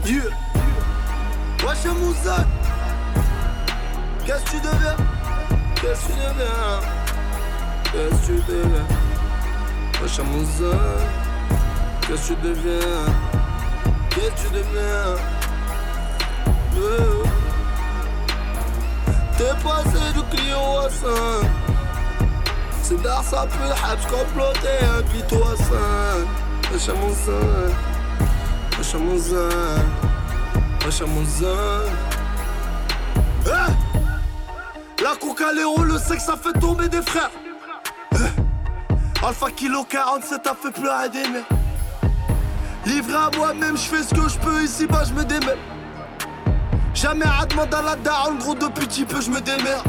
[0.06, 0.22] Yeah
[1.62, 2.46] Ouais, chez Moussa.
[4.24, 4.96] Qu'est-ce que tu deviens
[5.74, 6.80] Qu'est-ce que tu deviens
[7.84, 8.86] Qu'est-ce que tu deviens
[10.00, 10.78] Ouais, chez Moussa.
[12.00, 13.04] Qu'est-ce que tu deviens
[14.08, 15.16] Qu'est-ce que tu deviens
[16.72, 17.30] Yeah.
[19.36, 21.59] T'es passé du Clio à 5
[23.06, 23.48] à 5
[26.72, 27.32] Ouais, chez Moussa.
[28.76, 29.36] Ouais, chez Moussa.
[30.84, 31.48] Wesh à mon zen.
[33.46, 37.30] Eh La coca l'héros, le sexe ça fait tomber des frères
[38.12, 41.44] Eh Alpha Kilo 47 a fait pleurer des mères
[42.86, 45.58] Livré à moi-même, je fais ce que je peux ici bas je me démerde
[46.94, 49.84] Jamais à demander à la daronne, gros depuis petit peu je me démerde.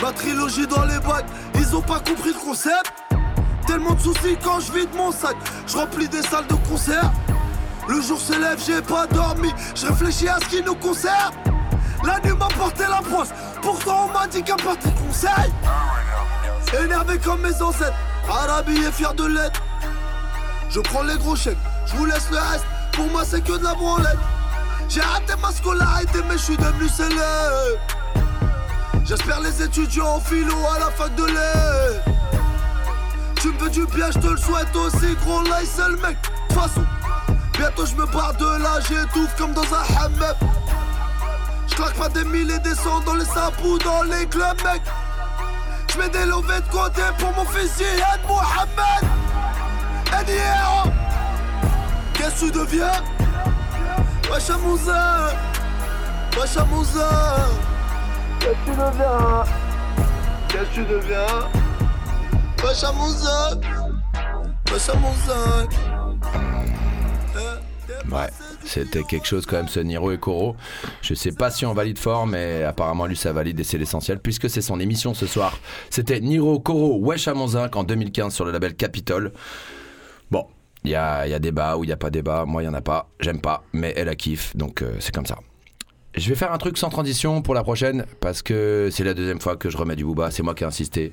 [0.00, 2.92] Ma trilogie dans les bacs, ils ont pas compris le concept
[3.66, 5.36] Tellement de soucis quand je vide mon sac,
[5.66, 7.12] je remplis des salles de concert
[7.86, 9.50] Le jour s'élève, j'ai pas dormi.
[9.74, 11.34] Je réfléchis à ce qui nous concerne.
[12.04, 13.28] La nuit m'a porté la brosse.
[13.60, 15.52] Pourtant, on m'a dit qu'un parti conseil.
[16.82, 17.96] Énervé comme mes ancêtres.
[18.28, 19.62] Arabi est fier de l'être.
[20.70, 21.58] Je prends les gros chèques.
[21.86, 22.64] Je vous laisse le reste.
[22.92, 24.18] Pour moi, c'est que de la branlette.
[24.88, 27.99] J'ai raté ma scolarité, mais je suis devenu célèbre.
[29.10, 32.04] J'espère les étudiants en philo à la fac de l'air.
[33.40, 36.16] Tu me veux du bien, je te le souhaite aussi, gros là, le mec.
[36.48, 36.84] De façon,
[37.58, 40.36] bientôt je me barre de là, j'étouffe comme dans un hammam.
[41.66, 44.82] Je claque pas des mille et des cents dans les sapous, dans les clubs, mec.
[45.92, 49.10] Je mets des lovés de côté pour mon fils Yad Mohamed.
[50.20, 50.88] Eddie Héro.
[52.14, 53.02] Qu'est-ce que tu deviens?
[54.30, 55.30] Wesh Amouza
[56.38, 56.56] Wesh
[58.40, 59.44] Qu'est-ce que tu deviens
[60.48, 61.26] Qu'est-ce que tu deviens
[62.64, 63.60] Wesh Amouza
[64.72, 65.68] Wesh Amouza
[68.10, 68.28] Ouais,
[68.64, 70.56] c'était quelque chose quand même ce Niro et Koro.
[71.02, 74.18] Je sais pas si on valide fort, mais apparemment lui ça valide et c'est l'essentiel
[74.18, 75.58] puisque c'est son émission ce soir.
[75.90, 79.32] C'était Niro, Koro, Wesh à Monzinc en 2015 sur le label Capitol.
[80.30, 80.46] Bon,
[80.84, 82.46] il y a, y a débat ou il n'y a pas débat.
[82.46, 83.10] Moi, il n'y en a pas.
[83.20, 85.38] J'aime pas, mais elle a kiffe, donc euh, c'est comme ça.
[86.16, 89.40] Je vais faire un truc sans transition pour la prochaine parce que c'est la deuxième
[89.40, 90.30] fois que je remets du booba.
[90.30, 91.12] C'est moi qui ai insisté.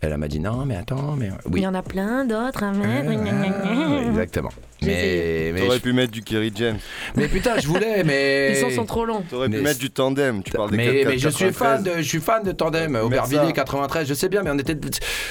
[0.00, 1.60] Elle elle m'a dit non, mais attends, mais Il oui.
[1.62, 3.10] y en a plein d'autres à mettre.
[3.10, 4.02] gna, gna, gna.
[4.08, 4.50] Exactement.
[4.82, 6.76] Mais, mais, T'aurais je- pu mettre du Kerry James.
[7.16, 8.50] mais putain, je voulais, mais.
[8.52, 9.22] Les sons sont trop longs.
[9.28, 10.42] T'aurais pu Mais- mettre du tandem.
[10.42, 12.94] Tu parles des Mais, 4 mais je suis fan de, je suis fan de Tandem,
[12.96, 14.76] Aubervilliers 93, je sais bien, mais on était,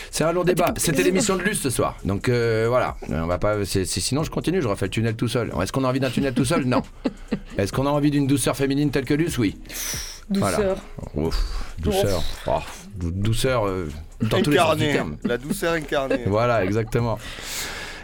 [0.10, 0.74] c'est un long débat.
[0.78, 4.64] C'était l'émission de Luce ce soir, donc euh, voilà, on va pas, sinon je continue,
[4.64, 5.52] je refais le tunnel tout seul.
[5.62, 6.66] Est-ce qu'on a envie d'un tunnel tout seul?
[6.66, 6.82] Non.
[7.60, 9.38] Est-ce qu'on a envie d'une douceur féminine telle que Luce?
[9.38, 9.60] Oui.
[10.28, 10.78] Douceur.
[11.14, 11.28] Voilà.
[11.30, 11.40] Ouf,
[11.78, 12.60] douceur, Oh,
[12.96, 13.88] dou- douceur euh,
[14.22, 14.94] dans tous les sens du Incarné.
[14.94, 15.18] terme.
[15.24, 16.22] La douceur incarnée.
[16.28, 17.18] Voilà, exactement.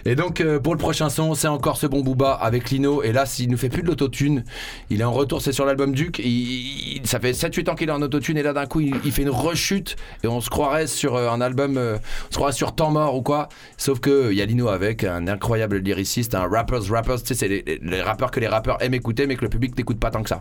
[0.04, 3.04] Et donc euh, pour le prochain son, c'est encore ce bon Booba avec Lino.
[3.04, 4.43] Et là, s'il nous fait plus de l'autotune,
[4.89, 6.17] il est en retour, c'est sur l'album Duke.
[6.17, 8.95] Il- il- ça fait 7-8 ans qu'il est en autotune et là d'un coup, il,
[9.06, 11.97] il fait une rechute et on se croirait sur euh, un album, euh,
[12.30, 13.47] on se croirait sur Temps mort ou quoi.
[13.78, 17.34] Sauf que il y a Lino avec, un incroyable lyriciste, un rappers, rappers, tu sais,
[17.36, 20.00] c'est les, les- les rappeurs que les rappeurs aiment écouter mais que le public n'écoute
[20.00, 20.39] pas tant que ça.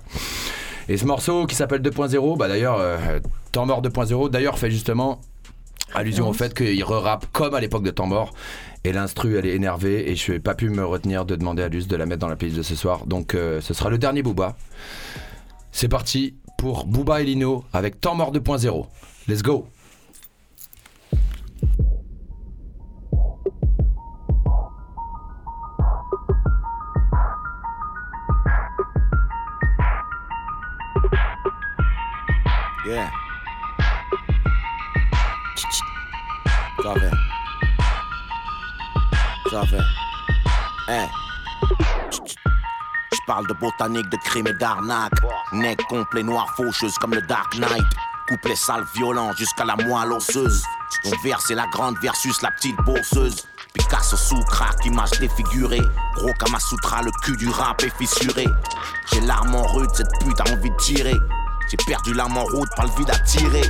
[0.88, 2.96] Et ce morceau qui s'appelle 2.0, bah d'ailleurs, euh,
[3.52, 5.20] Temps mort 2.0, d'ailleurs fait justement
[5.94, 8.33] allusion au fait qu'il re-rappe comme à l'époque de Temps mort.
[8.85, 11.68] Et l'instru, elle est énervée et je n'ai pas pu me retenir de demander à
[11.68, 13.07] Luce de la mettre dans la playlist de ce soir.
[13.07, 14.57] Donc euh, ce sera le dernier Booba.
[15.72, 18.87] C'est parti pour Booba et Lino avec Temps mort 2.0.
[19.29, 19.66] Let's go
[32.87, 33.11] Yeah.
[43.12, 45.12] Je parle de botanique, de crime et d'arnaque.
[45.53, 47.87] Nec complet, noir, faucheuse comme le Dark Knight.
[48.29, 50.62] Couplet sale, violent jusqu'à la moelle osseuse.
[51.03, 53.46] Ton vers, c'est la grande versus la petite bourseuse.
[53.75, 55.83] Picasso sous crack, image défigurée.
[56.14, 58.46] Gros Kamasutra, le cul du rap est fissuré.
[59.12, 61.16] J'ai l'arme en rude, cette pute a envie de tirer.
[61.70, 63.62] J'ai perdu l'âme en route, pas le vide à tirer.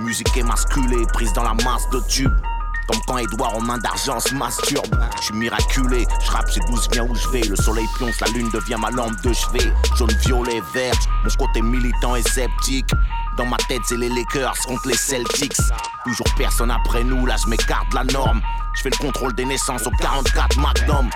[0.00, 2.34] Musique émasculée, prise dans la masse de tubes.
[2.88, 4.86] Comme quand Edouard en main d'argent se masturbe.
[5.18, 7.42] Je suis miraculé, je rappe, j'ai 12 viens où je vais.
[7.42, 9.72] Le soleil pionce, la lune devient ma lampe de chevet.
[9.96, 12.90] Jaune, violet, vert, mon côté militant et sceptique.
[13.36, 15.60] Dans ma tête, c'est les Lakers contre les Celtics.
[16.04, 18.40] Toujours personne après nous, là je m'écarte de la norme.
[18.74, 21.10] Je fais le contrôle des naissances au 44 Magnum.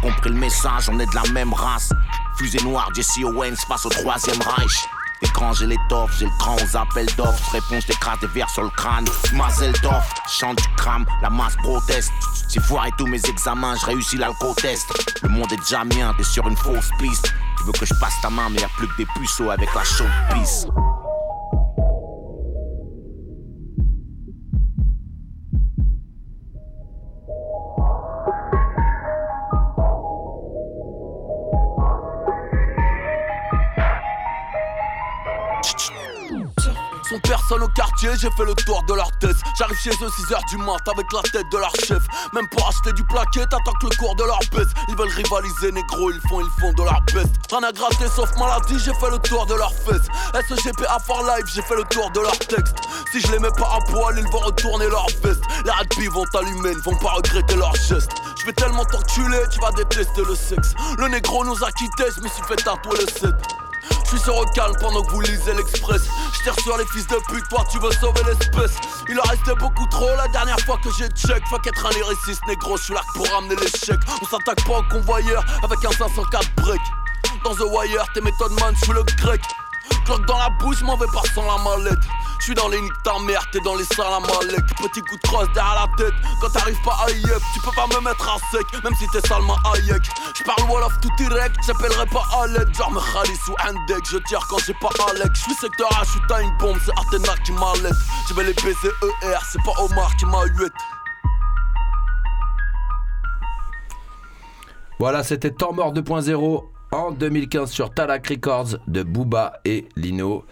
[0.00, 1.90] Compris le message, on est de la même race.
[2.36, 4.88] Fusée noire, Jesse Owens face au troisième Reich.
[5.22, 7.52] Écran, j'ai l'étoffe, j'ai le cran aux appels d'offres.
[7.52, 9.04] Réponse, j'écrase des verres sur le crâne.
[9.32, 12.12] Mazel d'off, chante du crame, la masse proteste.
[12.48, 14.86] J'ai foiré tous mes examens, je réussis l'alco-test.
[15.22, 17.32] Le monde est déjà mien, t'es sur une fausse piste.
[17.58, 19.72] Tu veux que je passe ta main, mais y a plus que des puceaux avec
[19.74, 20.66] la chaude pisse.
[38.16, 39.36] J'ai fait le tour de leur tête.
[39.58, 42.02] J'arrive chez eux 6h du mat avec la tête de leur chef.
[42.32, 44.72] Même pour acheter du plaquet, t'attends que le cours de leur baisse.
[44.88, 47.30] Ils veulent rivaliser, négro, ils font, ils font de leur best.
[47.50, 50.08] Rien à gratter sauf maladie, j'ai fait le tour de leurs fesses.
[50.34, 52.76] SGP à for life, j'ai fait le tour de leur texte.
[53.12, 55.42] Si je les mets pas à poil, ils vont retourner leur veste.
[55.64, 58.10] Les rugby vont t'allumer, ils vont pas regretter leur geste.
[58.40, 60.74] Je vais tellement t'enculer, tu vas détester le sexe.
[60.98, 63.61] Le négro nous a quittés, je me suis fait tatouer le 7.
[64.12, 66.02] Je suis sur au calme pendant que vous lisez l'Express.
[66.34, 68.76] Je tire sur les fils de pute, toi tu veux sauver l'espèce.
[69.08, 71.42] Il en restait beaucoup trop la dernière fois que j'ai check.
[71.48, 73.98] Fuck être un lyriciste négro, je suis là pour ramener l'échec.
[74.20, 76.80] On s'attaque pas au convoyeur avec un 504 break.
[77.42, 79.40] Dans The Wire, t'es méthodes man, je le grec.
[80.04, 82.04] Cloque dans la bouche, m'en vais pas sans la mallette.
[82.42, 84.66] Je suis dans les niques ta mère, t'es dans les salles à Malek.
[84.74, 86.14] Petit coup de crosse derrière la tête.
[86.40, 89.24] Quand t'arrives pas à yep, tu peux pas me mettre à sec, même si t'es
[89.28, 90.02] salement Hayek.
[90.36, 92.74] Je parle Wolof tout direct, j'appellerai pas l'aide.
[92.74, 95.30] Genre Khalis ou Indek, je tire quand j'ai pas Alex.
[95.34, 97.94] Je suis secteur H, je t'as une bombe, c'est Athéna qui m'a l'aide.
[98.28, 100.72] Je vais les ER, c'est pas Omar qui m'a huette.
[104.98, 110.44] Voilà, c'était Temps mort 2.0 en 2015 sur Talak Records de Booba et Lino.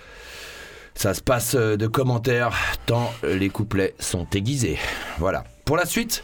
[1.00, 2.52] Ça se passe euh, de commentaires
[2.84, 4.76] tant les couplets sont aiguisés.
[5.16, 5.44] Voilà.
[5.64, 6.22] Pour la suite,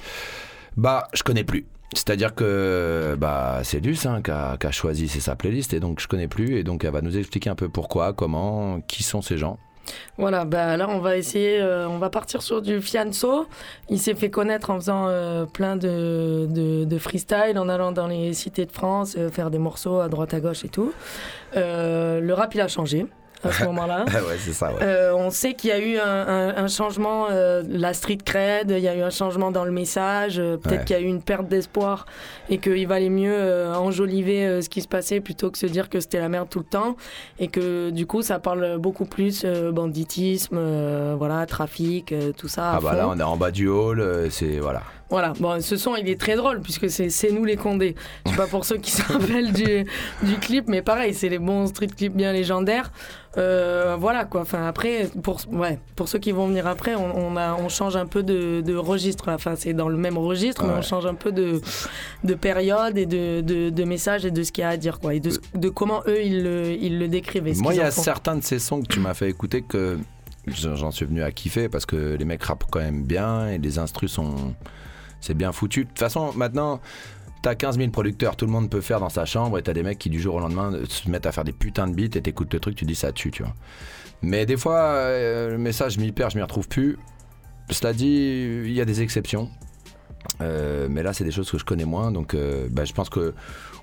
[0.77, 1.65] bah, je connais plus.
[1.95, 6.59] C'est-à-dire que bah, c'est Luce qui, a, choisi sa playlist et donc je connais plus
[6.59, 9.59] et donc elle va nous expliquer un peu pourquoi, comment, qui sont ces gens.
[10.19, 13.47] Voilà, bah là on va essayer, euh, on va partir sur du Fianso.
[13.89, 18.67] Il s'est fait connaître en faisant euh, plein de, freestyle, en allant dans les cités
[18.67, 20.93] de France, euh, faire des morceaux à droite à gauche et tout.
[21.57, 23.07] Euh, le rap il a changé
[23.45, 24.05] à ce moment-là.
[24.07, 24.79] ouais, c'est ça, ouais.
[24.83, 28.71] Euh, on sait qu'il y a eu un, un- un changement, euh, la street cred,
[28.71, 30.85] il y a eu un changement dans le message, euh, peut-être Ouais.
[30.85, 32.07] qu'il y a eu une perte d'espoir
[32.49, 35.89] et qu'il valait mieux euh, enjoliver euh, ce qui se passait plutôt que se dire
[35.89, 36.97] que c'était la merde tout le temps
[37.39, 42.49] et que du coup ça parle beaucoup plus euh, banditisme, euh, voilà, trafic, euh, tout
[42.49, 42.73] ça.
[42.77, 42.97] Ah bah fond.
[42.97, 44.83] là on est en bas du hall, euh, c'est voilà.
[45.09, 47.95] Voilà, bon, ce son il est très drôle puisque c'est c'est nous les condés.
[48.25, 49.85] Je sais pas pour ceux qui se rappellent du,
[50.25, 52.91] du clip, mais pareil, c'est les bons street clips bien légendaires.
[53.39, 57.37] Euh, voilà quoi, enfin après, pour, ouais, pour ceux qui vont venir après, on, on,
[57.37, 59.29] a, on change un peu de, de registre.
[59.31, 61.61] Enfin, c'est dans le même registre, mais on change un peu de,
[62.25, 64.99] de période et de, de, de message et de ce qu'il y a à dire
[64.99, 67.47] quoi, et de, de comment eux ils le, ils le décrivent.
[67.47, 68.03] et Moi, il y a font.
[68.03, 69.99] certains de ces sons que tu m'as fait écouter que
[70.49, 73.79] j'en suis venu à kiffer parce que les mecs rappent quand même bien et les
[73.79, 74.55] instrus sont.
[75.21, 75.85] C'est bien foutu.
[75.85, 76.81] De toute façon, maintenant.
[77.43, 79.85] T'as 15 000 producteurs, tout le monde peut faire dans sa chambre et t'as des
[79.85, 82.23] mecs qui du jour au lendemain se mettent à faire des putains de beats et
[82.23, 83.53] t'écoutes le truc, tu dis ça tue, tu vois.
[84.21, 86.99] Mais des fois, euh, le message, je m'y perds, je m'y retrouve plus.
[87.71, 89.49] Cela dit, il y a des exceptions.
[90.41, 93.09] Euh, mais là, c'est des choses que je connais moins, donc euh, bah, je pense
[93.11, 93.33] que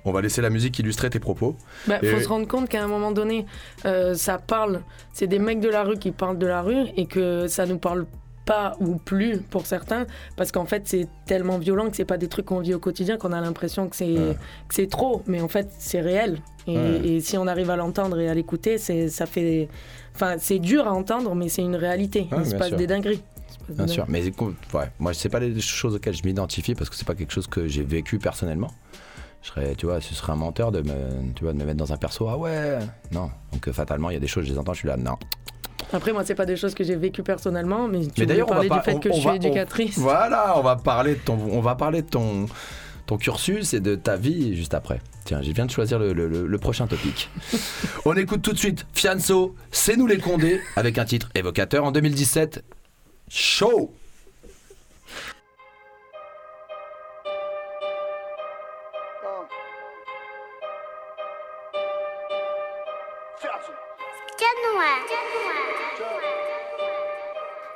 [0.04, 1.56] on va laisser la musique illustrer tes propos.
[1.86, 3.46] Bah, Et- faut se rendre compte qu'à un moment donné,
[3.86, 4.82] euh, ça parle.
[5.14, 7.78] C'est des mecs de la rue qui parlent de la rue et que ça nous
[7.78, 8.04] parle
[8.44, 12.28] pas ou plus pour certains parce qu'en fait c'est tellement violent que c'est pas des
[12.28, 14.36] trucs qu'on vit au quotidien qu'on a l'impression que c'est Ouais.
[14.68, 17.00] que c'est trop mais en fait c'est réel et, Ouais.
[17.08, 19.68] et si on arrive à l'entendre et à l'écouter c'est ça fait
[20.14, 22.76] enfin c'est dur à entendre mais c'est une réalité Ouais, il se passe sûr.
[22.76, 23.22] des dingueries
[23.68, 26.90] des Bien sûr, mais écoute, ouais, moi c'est pas les choses auxquelles je m'identifie parce
[26.90, 28.68] que c'est pas quelque chose que j'ai vécu personnellement.
[29.40, 31.78] Je serais, tu vois, ce serait un menteur de me, tu vois, de me mettre
[31.78, 32.28] dans un perso.
[32.28, 32.78] Ah ouais,
[33.12, 33.30] non.
[33.52, 35.16] Donc euh, fatalement, il y a des choses, je les entends, je suis là, non.
[35.92, 38.54] Après moi c'est pas des choses que j'ai vécues personnellement mais tu mais d'ailleurs, on
[38.54, 40.76] va parler du fait on- que on je suis va- on- éducatrice Voilà, on va
[40.76, 42.46] parler de ton, on va parler de ton,
[43.06, 45.00] ton cursus et de ta vie juste après.
[45.24, 47.30] Tiens, je viens de choisir le, le- le- le prochain topic.
[48.04, 51.92] on écoute tout de suite Fianso, c'est nous les Condés, avec un titre évocateur en
[51.92, 52.62] 2017.
[53.28, 53.92] Show.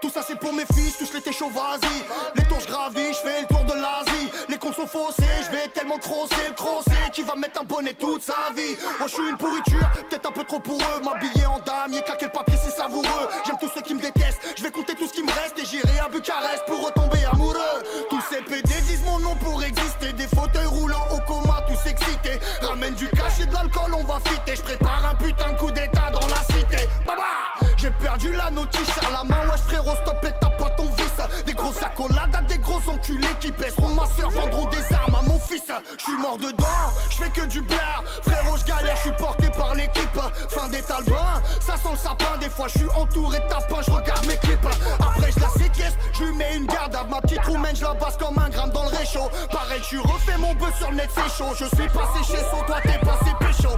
[0.01, 2.38] Tout ça c'est pour mes fils, tous l'été chaud, vas-y.
[2.38, 4.08] Les tours je gravis, je fais le tour de l'Asie
[4.48, 7.92] Les cons sont faussés, je vais tellement crosser le crossé Qui va mettre un bonnet
[7.92, 8.76] toute sa vie.
[8.98, 11.02] Moi je suis une pourriture, peut-être un peu trop pour eux.
[11.04, 13.28] M'habiller en dame, y claquer le papier c'est savoureux.
[13.46, 15.66] J'aime tous ceux qui me détestent, je vais compter tout ce qui me reste Et
[15.66, 17.82] j'irai à Bucarest pour retomber amoureux.
[18.08, 20.12] Tous ces PD disent mon nom pour exister.
[20.14, 22.40] Des fauteuils roulants au coma, tous excités.
[22.62, 24.56] Ramène du cash et de l'alcool, on va fitter.
[24.56, 26.88] Je prépare un putain coup d'état dans la cité.
[27.06, 27.47] Baba
[27.78, 31.44] J'ai perdu la notice, serre la main, wesh frérot, stop et tape pas ton vice.
[31.46, 35.22] Des grosses accolades à des gros enculés qui baisseront ma soeur, vendront des armes à
[35.22, 35.70] mon fils.
[35.96, 36.66] Je suis mort dedans,
[37.08, 40.20] je que du blaire Frérot, je galère, je suis porté par l'équipe.
[40.48, 42.36] Fin des talbins, ça sent le sapin.
[42.40, 44.66] Des fois je suis entouré de tapins, je regarde mes clips.
[44.98, 47.94] Après je la séquestre, je lui mets une garde à ma petite roumaine, je la
[47.94, 49.30] basse comme un gramme dans le réchaud.
[49.52, 51.52] Pareil, je refais mon bœuf sur le net, c'est chaud.
[51.56, 53.70] Je suis passé chez son, toi t'es passé pécho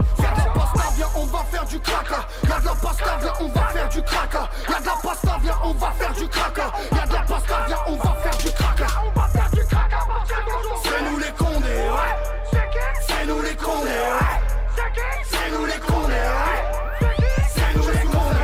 [1.15, 2.09] on va faire du crack.
[2.49, 4.35] Y'a de la pasta, viens, on va faire du crack.
[4.69, 6.59] Y'a de la pasta, viens, on va faire du crack.
[6.59, 8.81] Y'a de la pasta, viens, on va faire du crack.
[9.05, 12.61] On va faire du d'aujourd'hui C'est nous les condés, ouais.
[13.07, 14.41] C'est nous les condés, ouais.
[15.25, 17.07] C'est nous les condés, ouais.
[17.49, 18.37] C'est nous les condés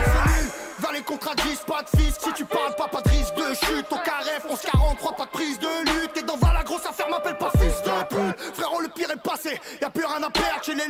[0.79, 2.19] Vers les contrats 10, pas de fils.
[2.19, 3.87] Si tu parles pas, pas de risque de chute.
[3.91, 6.17] Au carré, France 43, pas de prise de lutte.
[6.17, 8.55] Et dans va la grosse affaire, m'appelle pas fils de pute.
[8.55, 9.61] Frérot, le pire est passé.
[9.81, 10.89] Y'a plus rien à perdre chez les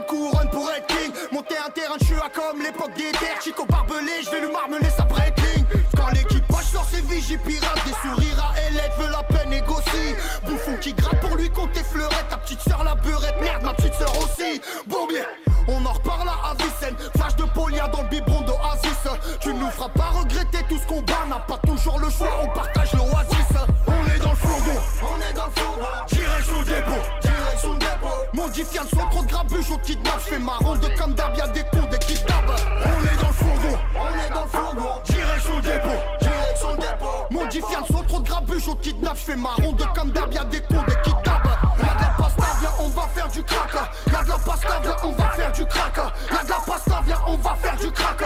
[0.00, 3.40] de couronne pour être king Monter un terrain Je suis à comme l'époque des terres,
[3.42, 5.64] Chico barbelé, je vais lui marmeler sa breakling.
[5.96, 10.14] Quand l'équipage sort ses vigies pirates, des sourires à Hélène, veut la peine négocie.
[10.44, 13.94] Bouffon qui gratte pour lui compter fleurettes, ta petite sœur la beurette, merde, ma petite
[13.94, 14.60] sœur aussi.
[14.86, 15.24] Bon bien,
[15.68, 19.08] on en reparle à Avicenne, flash de polia dans le biberon d'Oasis.
[19.40, 22.48] Tu nous feras pas regretter tout ce qu'on bat, n'a pas toujours le choix, on
[22.48, 23.05] partage l'oasis.
[28.76, 31.62] Diffiant soit trop de grabuge au kidnap, je fais ma ronde comme d'hab, y'a des
[31.62, 32.62] cons, des kidnaps.
[32.84, 36.76] On est dans le fourgon, on est dans le fourgon, direction le dépôt, direction le
[36.76, 37.26] dépôt.
[37.30, 40.44] Mon diffiant soit trop de grabuge au kidnap, je fais ma ronde comme d'hab, y'a
[40.44, 41.48] des cons, des kidnaps.
[41.78, 43.72] Y'a de la pasta, viens, on va faire du crack.
[44.12, 45.96] Y'a de la pasta, viens, on va faire du crack.
[45.96, 48.22] Y'a de la pasta, viens, on va faire du crack.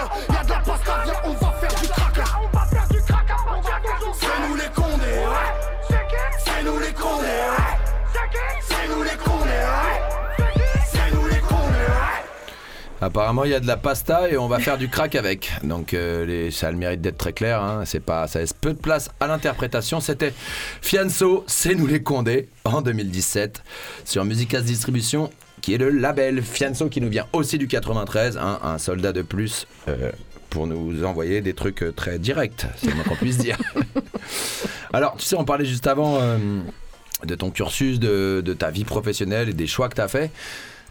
[13.10, 15.50] Apparemment, il y a de la pasta et on va faire du crack avec.
[15.64, 17.60] Donc, euh, les, ça a le mérite d'être très clair.
[17.60, 17.82] hein.
[17.84, 19.98] C'est pas, ça laisse peu de place à l'interprétation.
[19.98, 20.32] C'était
[20.80, 23.64] Fianso, c'est nous les Condés, en 2017,
[24.04, 25.28] sur Musicas Distribution,
[25.60, 28.36] qui est le label Fianso qui nous vient aussi du 93.
[28.40, 29.66] hein, un soldat de plus.
[29.88, 30.12] euh,
[30.48, 33.56] pour nous envoyer des trucs euh, très directs, c'est moins qu'on puisse dire.
[34.92, 36.20] Alors, tu sais, on parlait juste avant
[37.24, 40.30] de ton cursus, de, ta vie professionnelle et des choix que tu as fait.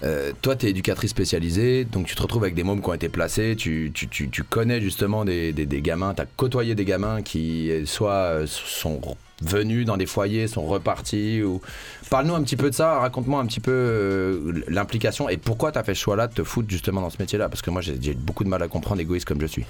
[0.03, 2.93] Euh, toi, tu es éducatrice spécialisée, donc tu te retrouves avec des mômes qui ont
[2.93, 7.21] été placés, tu, tu- tu- connais justement des, des- gamins, tu as côtoyé des gamins
[7.21, 9.01] qui euh, soit euh, sont
[9.41, 11.43] venus dans des foyers, sont repartis.
[11.43, 11.61] Ou...
[12.09, 15.83] Parle-nous un petit peu de ça, raconte-moi un petit peu l'implication et pourquoi tu as
[15.83, 18.43] fait ce choix-là de te foutre justement dans ce métier-là, parce que moi j'ai beaucoup
[18.45, 19.65] de mal à comprendre, égoïste comme je suis.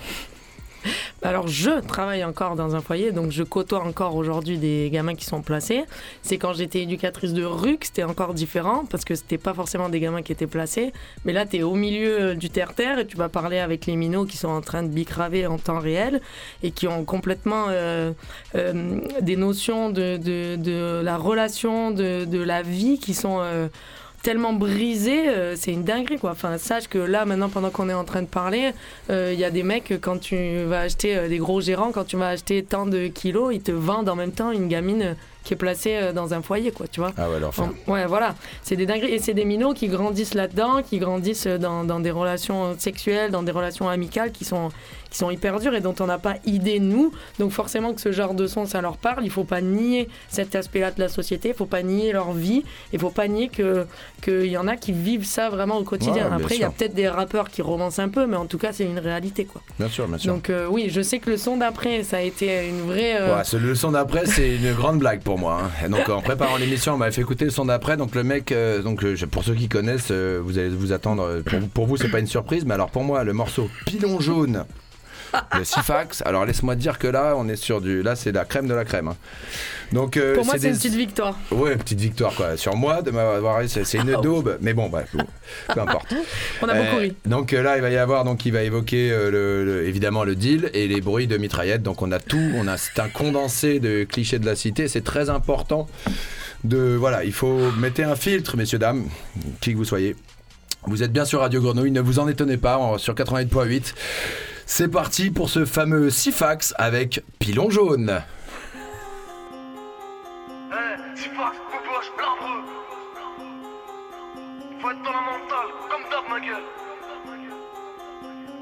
[1.22, 5.26] Alors, je travaille encore dans un foyer, donc je côtoie encore aujourd'hui des gamins qui
[5.26, 5.84] sont placés.
[6.22, 9.90] C'est quand j'étais éducatrice de rue que c'était encore différent, parce que c'était pas forcément
[9.90, 10.94] des gamins qui étaient placés.
[11.26, 13.96] Mais là, tu es au milieu euh, du terre-terre et tu vas parler avec les
[13.96, 16.22] minots qui sont en train de bicraver en temps réel
[16.64, 18.12] et qui ont complètement euh,
[18.56, 23.42] euh, des notions de, la relation, de, la vie qui sont.
[24.22, 26.32] Tellement brisées, euh, c'est une dinguerie quoi.
[26.32, 28.72] Enfin, sache que là maintenant pendant qu'on est en train de parler,
[29.10, 32.04] euh, il y a des mecs quand tu vas acheter euh, des gros gérants, quand
[32.06, 35.16] tu vas acheter tant de kilos, ils te vendent en même temps une gamine
[35.46, 37.12] qui est placée dans un foyer quoi, tu vois.
[37.18, 37.70] Ah ouais, l'enfer.
[37.88, 38.36] En- Ouais, voilà.
[38.62, 39.14] C'est des dingueries.
[39.14, 43.42] Et c'est des minots qui grandissent là-dedans, qui grandissent dans, dans des relations sexuelles, dans
[43.42, 44.70] des relations amicales qui sont,
[45.10, 47.12] qui sont hyper dures et dont on n'a pas idée, nous.
[47.40, 49.24] Donc, forcément, que ce genre de son, ça leur parle.
[49.26, 51.50] Il faut pas nier cet aspect-là de la société.
[51.50, 52.64] Il faut pas nier leur vie.
[52.94, 53.86] Il faut pas nier que-
[54.22, 56.28] qu'il y en a qui vivent ça vraiment au quotidien.
[56.30, 58.58] Ouais, Après, il y a peut-être des rappeurs qui romancent un peu, mais en tout
[58.58, 59.62] cas, c'est une réalité, quoi.
[59.80, 60.34] Bien sûr, bien sûr.
[60.34, 63.20] Donc, euh, oui, je sais que le son d'après, ça a été une vraie.
[63.20, 65.62] euh, Ouais, ce le son d'après, c'est une grande blague pour moi.
[65.64, 65.86] hein.
[65.86, 67.98] Et donc, en préparant l'émission, on m'avait fait écouter le son d'après.
[67.98, 71.42] Donc, le mec, euh, donc, pour ceux qui connaissent, vous allez vous attendre.
[71.46, 74.20] Pour, vous- pour vous, c'est pas une surprise, mais alors pour moi, le morceau Pilon
[74.20, 74.66] jaune
[75.58, 76.22] de Sifax.
[76.26, 78.02] Alors, laisse-moi te dire que là, on est sur du.
[78.04, 79.10] Là, c'est la crème de la crème.
[79.10, 79.18] hein.
[79.92, 81.36] Donc, euh, Pour moi, c'est des- une petite victoire.
[81.52, 82.58] Ouais, petite victoire quoi.
[82.58, 84.58] Sur moi de m'avoir, c'est c'est une daube.
[84.62, 85.10] Mais bon, bref,
[85.74, 86.14] peu importe.
[86.62, 87.16] On a beaucoup ri.
[87.26, 90.24] Donc euh, là, il va y avoir donc il va évoquer euh, le, le- évidemment
[90.24, 91.82] le deal et les bruits de mitraillettes.
[91.82, 94.88] Donc on a tout, on a c'est un condensé de clichés de la cité.
[94.88, 95.88] C'est très important
[96.64, 99.06] de voilà, il faut mettre un filtre, messieurs dames,
[99.62, 100.16] qui que vous soyez.
[100.86, 103.94] Vous êtes bien sur Radio Grenouille, ne vous en étonnez pas, en- sur 88.8.
[104.72, 108.22] C'est parti pour ce fameux Sifax avec Pilon jaune.
[110.72, 112.64] Eh, Sifax, Boboche, Blambreux.
[114.80, 116.64] Faut être dans la mentale, comme d'hab, ma gueule.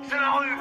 [0.09, 0.57] C'est la rue.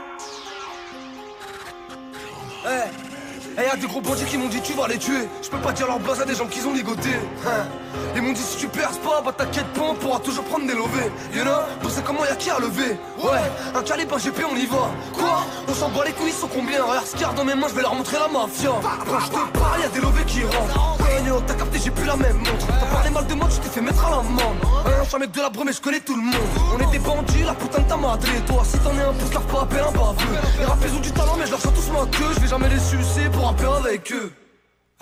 [2.67, 3.16] Eh,
[3.59, 5.29] eh, y'a des gros bandits qui m'ont dit tu vas les tuer.
[5.43, 7.11] Je peux pas dire leur base à des gens qu'ils ont ligoté.
[7.47, 7.67] Hein.
[8.15, 10.75] Ils m'ont dit si tu perces pas, bah t'inquiète pas, on pourra toujours prendre des
[10.75, 11.11] lovés.
[11.35, 12.99] You know, pour c'est comment y'a qui à lever.
[13.19, 13.41] Ouais,
[13.75, 14.91] un calibre, un GP, on y va.
[15.13, 15.45] Quoi?
[15.69, 16.83] On s'en bat les couilles, ils sont combien?
[16.83, 18.73] Regarde ce dans mes mains, je vais leur montrer la mafia.
[19.07, 20.97] Quand je te parle, y'a des lovés qui rentrent.
[20.99, 22.67] Cogno, t'as capté, j'ai plus la même montre.
[22.67, 24.57] T'as parlé mal de moi, tu t'es fait mettre à l'amende.
[24.65, 26.35] Hein, je suis un mec de la brume, mais je connais tout le monde.
[26.75, 28.27] On est des bandits, la putain de ta madre.
[28.37, 30.39] Et toi, si t'en es un pouce, leur pas appeler un baveux.
[30.59, 32.33] Les rappeurs ont du talent, mais je leur sens tous ma queue.
[32.35, 34.33] Je vais jamais les sucer pour rapper avec eux.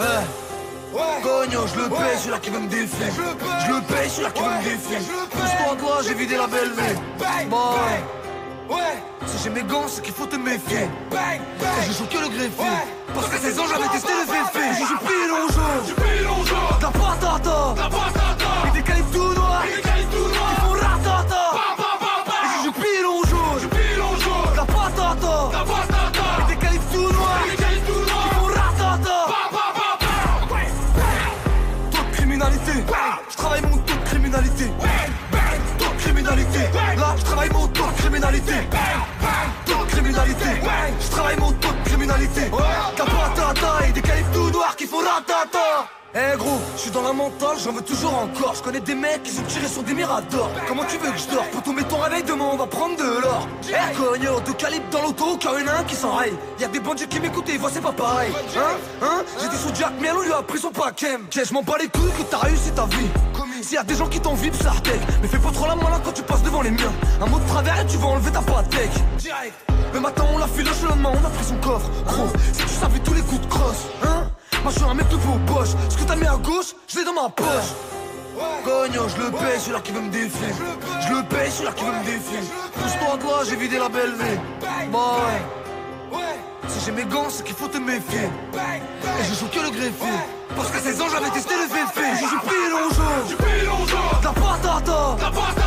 [0.01, 0.03] Eh.
[1.23, 3.07] Cogno, je le paye, celui-là qui veut me défier.
[3.17, 4.99] Je le paye, celui-là qui veut me défier.
[5.31, 6.99] Pousse-toi là, j'ai vidé la belle vie.
[7.19, 7.27] Bah
[8.71, 9.03] ouais.
[9.27, 10.83] Si j'ai mes gants, c'est qu'il faut te méfier.
[10.83, 12.77] Et je joue que le greffier.
[13.15, 14.65] Parce qu'à 16 ans, j'avais testé le féfé.
[14.73, 15.49] Je suis pilon
[16.45, 16.79] jaune.
[16.93, 17.75] Patata.
[17.75, 18.24] Et des
[38.55, 39.05] criminalité.
[39.67, 40.45] Taux de criminalité.
[41.01, 42.43] Je travaille mon taux de criminalité.
[42.97, 47.03] T'as pas ta des califs tout noirs qui font ratata eh gros, je suis dans
[47.03, 48.55] la mentale, j'en veux toujours encore.
[48.55, 50.51] Je connais des mecs qui sont tirés sur des miradors.
[50.69, 51.45] Comment tu veux que je dors?
[51.51, 53.49] Pour tomber ton réveil demain, on va prendre de l'or.
[53.69, 56.33] Eh cogno, deux calibres dans l'auto, car il y en a un qui s'enraye.
[56.61, 58.33] Y'a des bandits qui m'écoutent et ils voient c'est pas pareil.
[58.57, 58.61] Hein?
[59.03, 59.25] Hein?
[59.41, 61.19] J'étais sous Jack Miel, on lui a pris son paquet.
[61.31, 63.09] Tiens, je m'en bats les couilles que t'as réussi ta vie.
[63.62, 64.73] S'il y a des gens qui t'envient, ça.
[65.23, 66.93] Mais fais pas trop la malin quand tu passes devant les miens.
[67.21, 68.41] Un mot de travers et tu vas enlever ta.
[69.19, 69.55] Direct.
[69.95, 71.89] Le matin, on l'a fait le lendemain, on a pris son coffre.
[72.07, 74.29] Gros, si tu savais tous les coups de crosse, hein?
[74.65, 76.99] Moi je suis un mec de aux poches Ce que t'as mis à gauche, je
[76.99, 77.71] l'ai dans ma poche.
[78.65, 80.53] Cognon, je le paye, celui-là qui veut me défier.
[81.07, 82.41] Je le paye, celui-là qui veut me défier.
[82.73, 84.39] Pousse-toi de j'ai vidé la belle vie.
[84.91, 84.99] Bah
[86.12, 86.19] ouais.
[86.67, 88.27] Si j'ai mes gants, c'est qu'il faut te méfier.
[89.21, 90.19] Et je joue que le greffier.
[90.57, 95.64] Parce qu'à 16 ans j'avais testé le féfé Je joue pilon jaune De la patata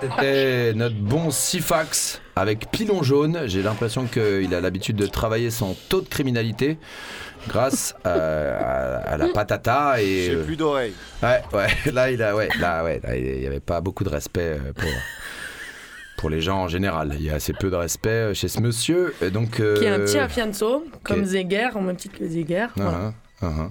[0.00, 3.42] C'était notre bon Sifax avec pilon jaune.
[3.46, 6.76] J'ai l'impression qu'il a l'habitude de travailler son taux de criminalité
[7.48, 10.04] grâce à, à- à la patata et.
[10.26, 10.92] J'ai euh, plus d'oreilles.
[11.22, 11.92] Ouais, ouais.
[11.92, 14.72] Là, il a, ouais, là, ouais, là, il n'y avait pas beaucoup de respect euh,
[14.74, 14.90] pour.
[16.18, 18.58] Pour les gens en général, il y a assez peu de respect euh, chez ce
[18.60, 19.14] monsieur.
[19.20, 22.68] Et donc, Qui est un petit Afianso, comme Zeger, en même titre que Zeger.
[22.74, 23.12] voilà.
[23.42, 23.70] Uh-huh, uh-huh.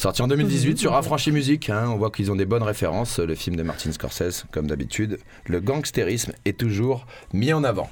[0.00, 3.18] Sorti en 2018 sur Affranchi Musique, hein, on voit qu'ils ont des bonnes références.
[3.18, 5.18] Le film de Martin Scorsese, comme d'habitude.
[5.46, 7.90] Le gangstérisme est toujours mis en avant.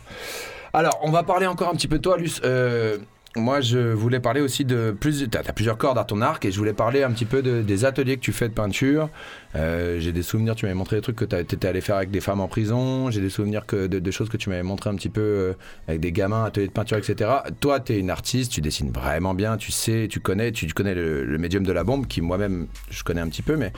[0.73, 2.41] Alors, on va parler encore un petit peu de toi, Luce.
[2.45, 2.97] Euh,
[3.37, 5.29] moi, je voulais parler aussi de plus.
[5.31, 7.61] T'as as plusieurs cordes à ton arc et je voulais parler un petit peu de-
[7.61, 9.11] des ateliers que tu fais de peinture.
[9.57, 12.11] Euh, J'ai des souvenirs, tu m'avais montré des trucs que tu étais allé faire avec
[12.11, 13.11] des femmes en prison.
[13.11, 15.53] J'ai des souvenirs de, choses que tu m'avais montré un petit peu euh,
[15.87, 17.31] avec des gamins, ateliers de peinture, etc.
[17.61, 20.95] Toi, tu es une artiste, tu dessines vraiment bien, tu sais, tu connais, tu, connais
[20.95, 23.73] le, médium de la bombe, qui moi-même, je connais un petit peu, mais.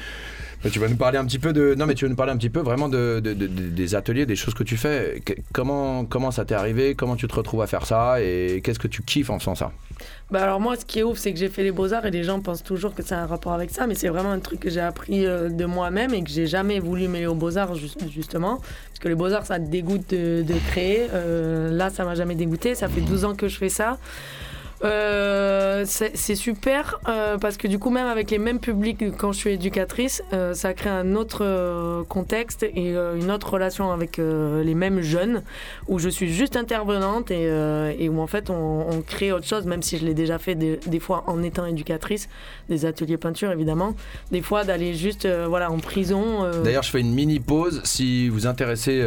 [0.72, 1.74] tu vas nous parler un petit peu de.
[1.74, 3.94] Non, mais tu vas nous parler un petit peu vraiment de, de- de- de- des
[3.94, 5.22] ateliers, des choses que tu fais.
[5.52, 6.94] Comment ça t'est arrivé?
[6.94, 8.20] Comment tu te retrouves à faire ça?
[8.20, 9.72] Et qu'est-ce que tu kiffes en faisant ça?
[10.30, 12.22] Bah alors moi, ce qui est ouf, c'est que j'ai fait les beaux-arts et les
[12.22, 14.70] gens pensent toujours que c'est un rapport avec ça, mais c'est vraiment un truc que
[14.70, 18.56] j'ai appris euh, de moi-même et que j'ai jamais voulu mêler aux beaux-arts, ju- justement.
[18.58, 21.08] Parce que les beaux-arts, ça te dégoûte de, de créer.
[21.12, 22.74] Euh, là, ça m'a jamais dégoûté.
[22.76, 23.98] Ça fait 12 ans que je fais ça.
[24.82, 29.38] Euh, c'est super euh, parce que du coup même avec les mêmes publics quand je
[29.38, 34.18] suis éducatrice euh, ça crée un autre euh, contexte et euh, une autre relation avec
[34.18, 35.42] euh, les mêmes jeunes
[35.88, 37.50] où je suis juste intervenante et,
[37.98, 40.54] et où en fait on, on crée autre chose même si je l'ai déjà fait
[40.54, 42.28] des, des fois en étant éducatrice
[42.68, 43.94] des ateliers peinture évidemment
[44.30, 47.80] des fois d'aller juste voilà en prison D'ailleurs, je fais une mini pause.
[47.84, 49.02] Si vous intéressez,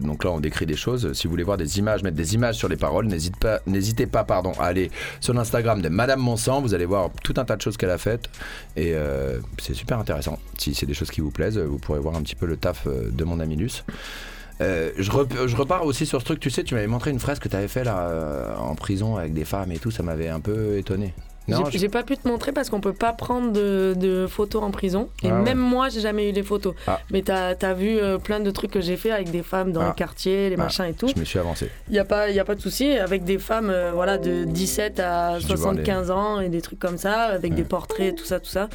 [0.00, 1.12] donc là, on décrit des choses.
[1.12, 4.06] Si vous voulez voir des images, mettre des images sur les paroles, n'hésitez pas, n'hésitez
[4.06, 4.90] pas, pardon, à aller
[5.20, 6.60] sur l'Instagram de Madame Monsang.
[6.60, 8.28] Vous allez voir tout un tas de choses qu'elle a faites
[8.76, 10.38] et euh, c'est super intéressant.
[10.58, 12.86] Si c'est des choses qui vous plaisent, vous pourrez voir un petit peu le taf
[12.86, 13.50] euh, de mon ami.
[14.60, 17.18] Euh, je, rep- je repars aussi sur ce truc, tu sais, tu m'avais montré une
[17.18, 20.28] fresque que tu avais fait là en prison avec des femmes et tout, ça m'avait
[20.28, 21.14] un peu étonné.
[21.48, 24.70] J'ai je- pas pu te montrer parce qu'on peut pas prendre de, de photos en
[24.70, 25.08] prison.
[25.22, 25.42] Et Ah ouais.
[25.42, 26.74] même moi, j'ai jamais eu les photos.
[26.86, 27.00] Ah.
[27.10, 29.80] Mais t'as as vu euh, plein de trucs que j'ai fait avec des femmes dans
[29.80, 29.88] Ah.
[29.88, 31.08] le quartier, les machins et tout.
[31.12, 31.68] Je me suis avancé.
[31.88, 32.92] Il n'y a, pas- y a pas de souci.
[32.92, 36.60] Avec des femmes euh, voilà, de 17 à J'ai dû voir 75 ans et des
[36.60, 38.68] trucs comme ça, avec des portraits, tout ça, tout ça.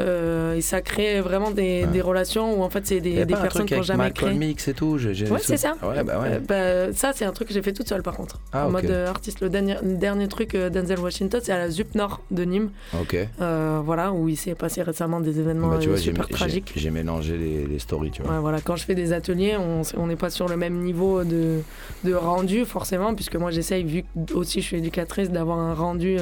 [0.00, 3.66] Euh, et ça crée vraiment des, des relations où en fait c'est des, pas personnes
[3.66, 4.50] qui n'ont jamais Malcolm créé.
[4.50, 4.96] X et tout.
[4.98, 5.74] j'ai- Ouais, c'est ça.
[5.82, 6.28] Ouais, bah ouais.
[6.50, 8.40] Euh, bah, ça, c'est un truc que j'ai fait toute seule par contre.
[8.52, 9.40] Ah, en mode euh, artiste.
[9.40, 12.70] Le dernier, le dernier truc euh, Denzel Washington, c'est à la ZUP Nord de Nîmes.
[13.00, 13.16] Ok.
[13.40, 16.72] Euh, voilà, où il s'est passé récemment des événements Bah, tu vois, j'ai super tragiques.
[16.76, 18.34] j'ai mélangé les, les stories, tu vois.
[18.34, 21.58] Ouais, voilà, quand je fais des ateliers, on n'est pas sur le même niveau de,
[22.04, 26.16] de rendu, forcément, puisque moi j'essaye, vu que aussi je suis éducatrice, d'avoir un rendu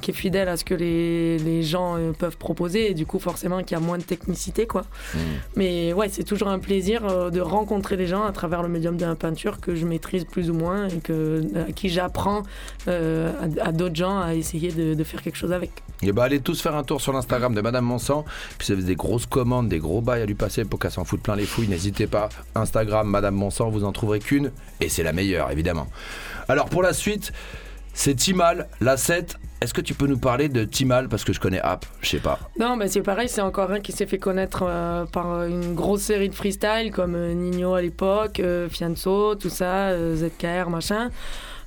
[0.00, 3.62] qui est fidèle à ce que les, les gens peuvent proposer, et du coup, forcément,
[3.62, 4.82] qu'il y a moins de technicité, quoi.
[5.14, 5.18] Hmm.
[5.56, 8.96] Mais ouais, c'est toujours un plaisir euh, de rencontrer les gens à travers le médium
[8.96, 12.42] de la peinture que je maîtrise plus ou moins et que, à qui j'apprends
[12.88, 15.70] euh, à, à d'autres gens à essayer de, de faire quelque chose avec.
[16.02, 18.24] Et bah allez tous faire un tour sur l'Instagram de Madame Monsant.
[18.56, 20.92] Puis si vous avez des grosses commandes, des gros bails à lui passer pour qu'elle
[20.92, 22.28] s'en foute plein les fouilles, n'hésitez pas.
[22.54, 24.52] Instagram Madame Monsant, vous en trouverez qu'une.
[24.80, 25.88] Et c'est la meilleure, évidemment.
[26.48, 27.32] Alors pour la suite,
[27.98, 29.36] c'est Timal, la 7.
[29.60, 32.20] Est-ce que tu peux nous parler de Timal Parce que je connais App, je sais
[32.20, 32.38] pas.
[32.56, 36.02] Non, bah c'est pareil, c'est encore un qui s'est fait connaître euh, par une grosse
[36.02, 41.10] série de freestyle comme euh, Nino à l'époque, euh, Fianso, tout ça, euh, ZKR, machin.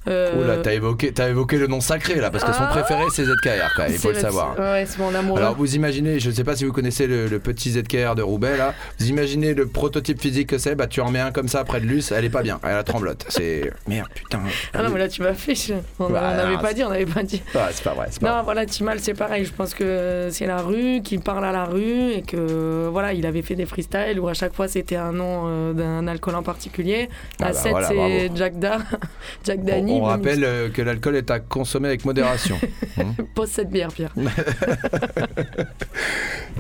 [0.08, 2.68] Euh, Oula, t'as évoqué, t'as évoqué le nom sacré là, parce que son Ah.
[2.72, 4.58] préféré c'est ZKR quand même, il faut le savoir.
[4.58, 5.38] Ouais, c'est mon amour.
[5.38, 8.22] Alors vous imaginez, je ne sais pas si vous connaissez le, le petit ZKR de
[8.24, 11.48] Roubaix là, vous imaginez le prototype physique que c'est, bah tu en mets un comme
[11.48, 13.26] ça près de Luce, elle est pas bien, elle a tremblote.
[13.30, 14.40] C'est merde putain.
[14.74, 15.54] Ah non, mais là, tu m'as fait.
[16.00, 17.42] On Bah, n'avait pas dit, on n'avait pas dit.
[17.54, 19.46] Ah, c'est pas vrai, c'est pas Non, voilà, Timal, c'est pareil.
[19.46, 23.26] Je pense que c'est la rue qui parle à la rue et que voilà, il
[23.28, 26.44] avait fait des freestyles où à chaque fois c'était un nom euh, d'un alcool en
[26.44, 27.10] particulier.
[27.40, 28.32] La Ah bah 7, voilà, c'est.
[28.36, 28.78] Jack Da,
[29.46, 32.60] Jack On, On rappelle euh, que l'alcool est à consommer avec modération.
[32.98, 33.12] Hmm.
[33.36, 34.14] Pose cette bière, Pierre.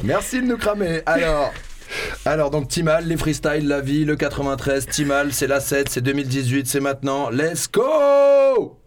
[0.04, 1.02] Merci de nous cramer.
[1.06, 1.54] Alors.
[2.26, 6.68] Alors donc Timal, les freestyles, la vie, le 93, Timal, c'est la 7, c'est 2018,
[6.68, 7.30] c'est maintenant.
[7.30, 8.78] Let's go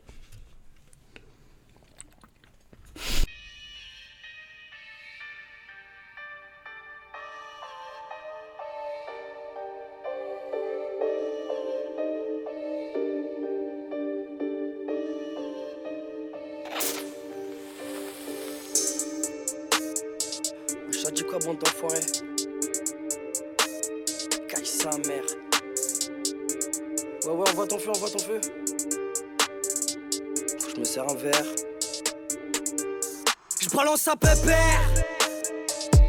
[34.07, 34.82] À pépère.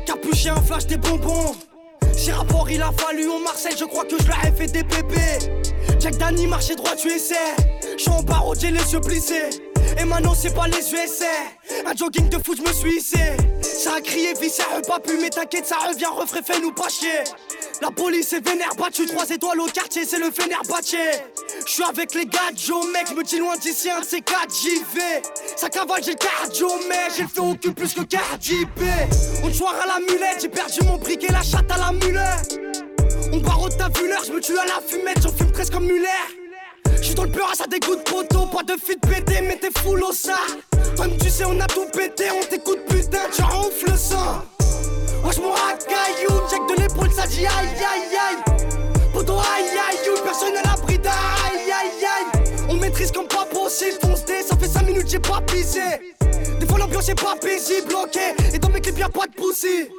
[0.06, 1.56] Capuchin, flash des bonbons.
[2.12, 4.84] Si rapport il a fallu en Marseille, je crois que je leur ai fait des
[4.84, 5.64] bébés.
[6.00, 7.56] Jack Danny, marché droit, tu essaies.
[7.98, 9.50] Je suis en barreau, j'ai les yeux plissés.
[9.98, 11.26] Et maintenant, c'est pas les USA.
[11.86, 13.38] Un jogging de foot, je me suis hissé.
[13.62, 14.52] Ça a crié, vie,
[14.88, 17.24] pas pu, mais t'inquiète, ça revient, refrais, fais-nous pas chier.
[17.82, 20.98] La police est vénère, battu, trois étoiles au quartier, c'est le vénère batché.
[21.66, 24.54] Je suis avec les gars, Joe, mec, me dis loin d'ici, un de ces quatre,
[24.54, 25.22] j'y vais.
[25.56, 28.84] Ça cavale, j'ai le cardio, mais j'ai le feu au cul plus que B.
[29.44, 32.60] On soir à la mulette, j'ai perdu mon briquet, la chatte à la mulette.
[33.32, 35.86] On barre ta vu l'heure, je me tue à la fumette, j'en fume presque comme
[35.86, 36.45] Muller.
[37.06, 40.12] J'suis dans le peur, ça dégoûte poteau, pas de fit pété, mais t'es full au
[40.12, 40.40] ça.
[40.98, 44.42] Comme tu sais, on a tout pété, on t'écoute putain, tu ronfles le sang.
[45.24, 48.58] Wesh mon racaillou, check de l'épaule, ça dit aïe aïe aïe.
[49.14, 52.44] Poto aïe aïe, you, personne à l'abri d'aïe aïe aïe.
[52.70, 56.16] On maîtrise comme pas possible, fonce dé, ça fait 5 minutes, j'ai pas pissé.
[56.60, 58.20] Des fois l'ambiance est pas paisible, ok.
[58.52, 59.90] Et dans mes clips, y'a pas de poussi.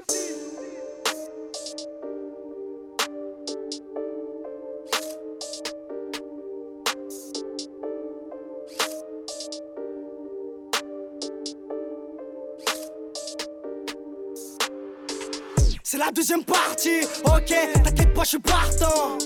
[15.97, 19.17] C'est la deuxième partie, ok, t'inquiète pas, je suis partant.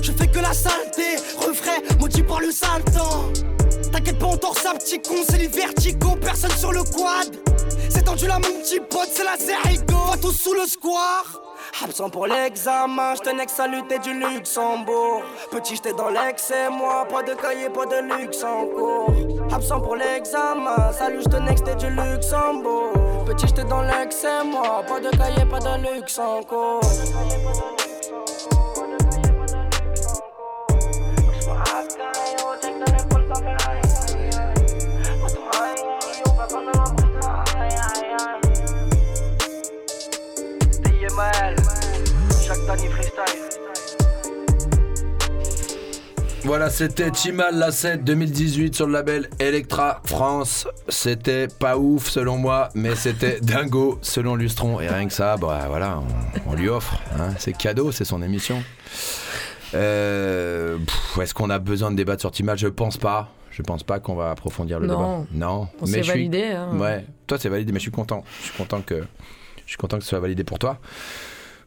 [0.00, 2.82] Je fais que la saleté, refrais, maudit par le sale.
[3.92, 7.36] T'inquiète pas, on dort ça, petit con, c'est les verticaux, personne sur le quad.
[7.90, 9.98] C'est tendu là, mon petit pote, c'est la Zerigo.
[10.12, 11.42] Va tous sous le square.
[11.84, 15.24] Absent pour l'examen, j'tenais que saluter du Luxembourg.
[15.50, 19.12] Petit, j'étais dans l'excès, moi, pas de cahier, pas de luxe en cours.
[19.52, 23.03] Absent pour l'examen, salut, j'tenais que c'était du Luxembourg.
[23.26, 26.42] Petit, j'étais dans l'excès, moi, pas de cahier, pas de luxe en
[46.74, 50.66] c'était Timal la 7 2018 sur le label Electra France.
[50.88, 54.80] C'était pas ouf selon moi, mais c'était dingo selon Lustron.
[54.80, 56.00] Et rien que ça, bah voilà,
[56.46, 57.00] on, on lui offre.
[57.18, 57.30] hein.
[57.38, 58.62] C'est cadeau, c'est son émission.
[59.74, 60.78] Euh,
[61.20, 63.30] Est-ce qu'on a besoin de débattre sur Timal Je pense pas.
[63.50, 65.20] Je pense pas qu'on va approfondir le Non.
[65.20, 65.26] débat.
[65.46, 65.68] Non.
[65.80, 66.70] On je suis- validé, hein.
[66.76, 67.06] Ouais.
[67.28, 68.24] Toi, c'est validé, mais je suis content.
[68.40, 69.04] Je suis content que
[69.64, 70.78] je suis content que ce soit validé pour toi.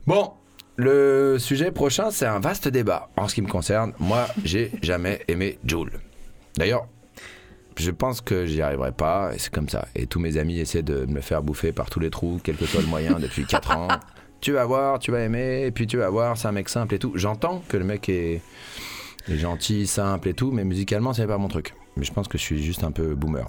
[0.05, 0.33] Bon,
[0.77, 3.09] le sujet prochain, c'est un vaste débat.
[3.17, 5.91] En ce qui me concerne, moi, j'ai jamais aimé Joule.
[6.55, 6.87] D'ailleurs,
[7.77, 9.87] je pense que j'y arriverai pas, et c'est comme ça.
[9.95, 12.55] Et tous mes amis essaient de me le faire bouffer par tous les trous, quel
[12.55, 13.87] que soit le moyen, depuis 4 ans.
[14.39, 16.93] Tu vas voir, tu vas aimer, et puis tu vas voir, c'est un mec simple
[16.93, 17.11] et tout.
[17.15, 18.41] J'entends que le mec est,
[19.27, 21.73] est gentil, simple et tout, mais musicalement, c'est pas mon truc.
[21.95, 23.47] Mais je pense que je suis juste un peu boomer.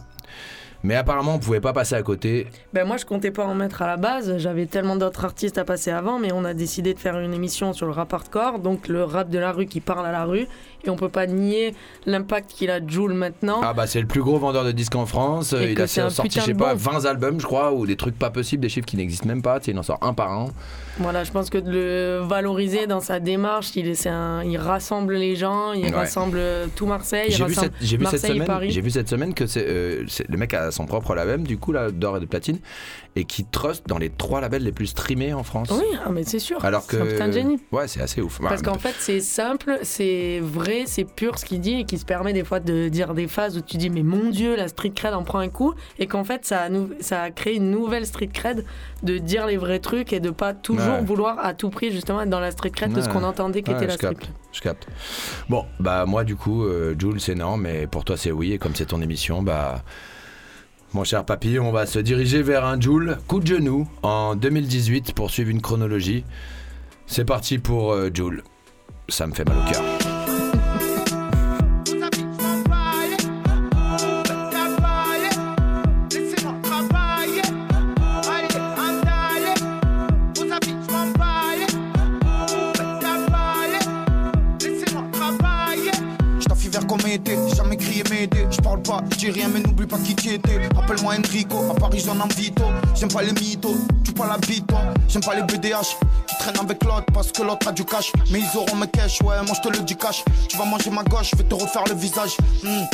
[0.84, 2.46] Mais apparemment, on pouvait pas passer à côté.
[2.72, 5.64] Ben moi je comptais pas en mettre à la base, j'avais tellement d'autres artistes à
[5.64, 8.86] passer avant, mais on a décidé de faire une émission sur le rap hardcore, donc
[8.88, 10.46] le rap de la rue qui parle à la rue,
[10.84, 11.74] et on peut pas nier
[12.06, 13.60] l'impact qu'il a Joule maintenant.
[13.64, 15.52] Ah bah c'est le plus gros vendeur de disques en France.
[15.52, 16.92] Et il a un sorti, je sais pas, bon.
[16.92, 19.58] 20 albums, je crois, ou des trucs pas possibles, des chiffres qui n'existent même pas.
[19.58, 20.50] Tu sais, il en sort un par an.
[21.00, 24.56] Voilà, je pense que de le valoriser dans sa démarche, il, est, c'est un- il
[24.56, 25.90] rassemble les gens, il Ouais.
[25.90, 26.40] rassemble
[26.76, 28.70] tout Marseille, il J'ai vu, rassemble cette, j'ai vu cette Marseille et Paris.
[28.70, 31.58] j'ai vu cette semaine que c'est, euh, le mec a a son propre label, du
[31.58, 32.58] coup, là, d'or et de platine,
[33.16, 35.68] et qui trust dans les trois labels les plus streamés en France.
[35.72, 36.64] Oui, ah, mais c'est sûr.
[36.64, 36.96] Alors que.
[36.96, 37.58] C'est un putain de génie.
[37.72, 38.40] Ouais, c'est assez ouf.
[38.40, 41.98] Parce Bah, qu'en fait, c'est simple, c'est vrai, c'est pur ce qu'il dit et qui
[41.98, 44.68] se permet des fois de dire des phases où tu dis mais mon dieu, la
[44.68, 46.68] street cred en prend un coup et qu'en fait ça a,
[47.00, 48.64] ça a créé une nouvelle street cred
[49.02, 51.02] de dire les vrais trucs et de pas toujours Ouais.
[51.02, 53.80] vouloir à tout prix justement être dans la street cred de ce qu'on entendait qu'était
[53.80, 54.28] Ouais, la street cred.
[54.52, 54.86] Je capte.
[55.48, 58.58] Bon, bah moi du coup, euh, Jules c'est non, mais pour toi c'est oui, et
[58.58, 59.82] comme c'est ton émission, bah
[60.95, 65.12] mon cher papy, on va se diriger vers un Jules coup de genou en 2018
[65.12, 66.24] pour suivre une chronologie.
[67.07, 68.43] C'est parti pour euh, Jules.
[69.09, 69.97] Ça me fait mal au cœur.
[88.18, 88.46] M'aider.
[88.50, 90.60] Je parle pas, je rien, mais n'oublie pas qui tu étais.
[90.76, 92.64] Appelle-moi Enrico, à Paris j'en en vito.
[92.94, 94.80] J'aime pas les mythos, tu parles la bite, toi.
[95.08, 95.96] J'aime pas les BDH
[96.26, 98.12] qui traînent avec l'autre parce que l'autre a du cash.
[98.30, 100.24] Mais ils auront mes cash, ouais, moi je te le dis cash.
[100.48, 102.36] Tu vas manger ma gauche, je vais te refaire le visage.
[102.62, 102.84] Hmm.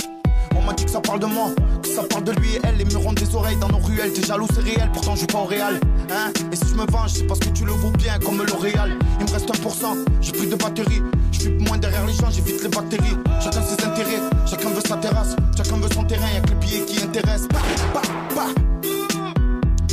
[0.56, 1.50] On m'a dit que ça parle de moi,
[1.82, 2.76] que ça parle de lui et elle.
[2.76, 4.12] Les murs ont des oreilles dans nos ruelles.
[4.12, 5.80] T'es jaloux, c'est réel, pourtant je joue pas au réel.
[6.10, 6.32] Hein?
[6.52, 8.98] Et si je me venge, c'est parce que tu le vaux bien comme L'Oréal.
[9.20, 11.02] Il me reste 1%, j'ai plus de batterie.
[11.34, 13.16] Je suis moins derrière les gens, j'évite les bactéries.
[13.42, 16.30] Chacun ses intérêts, chacun veut sa terrasse, chacun veut son terrain.
[16.32, 17.48] Y'a que les billets qui intéressent.
[17.48, 17.58] Bah,
[17.92, 18.02] bah,
[18.36, 18.46] bah.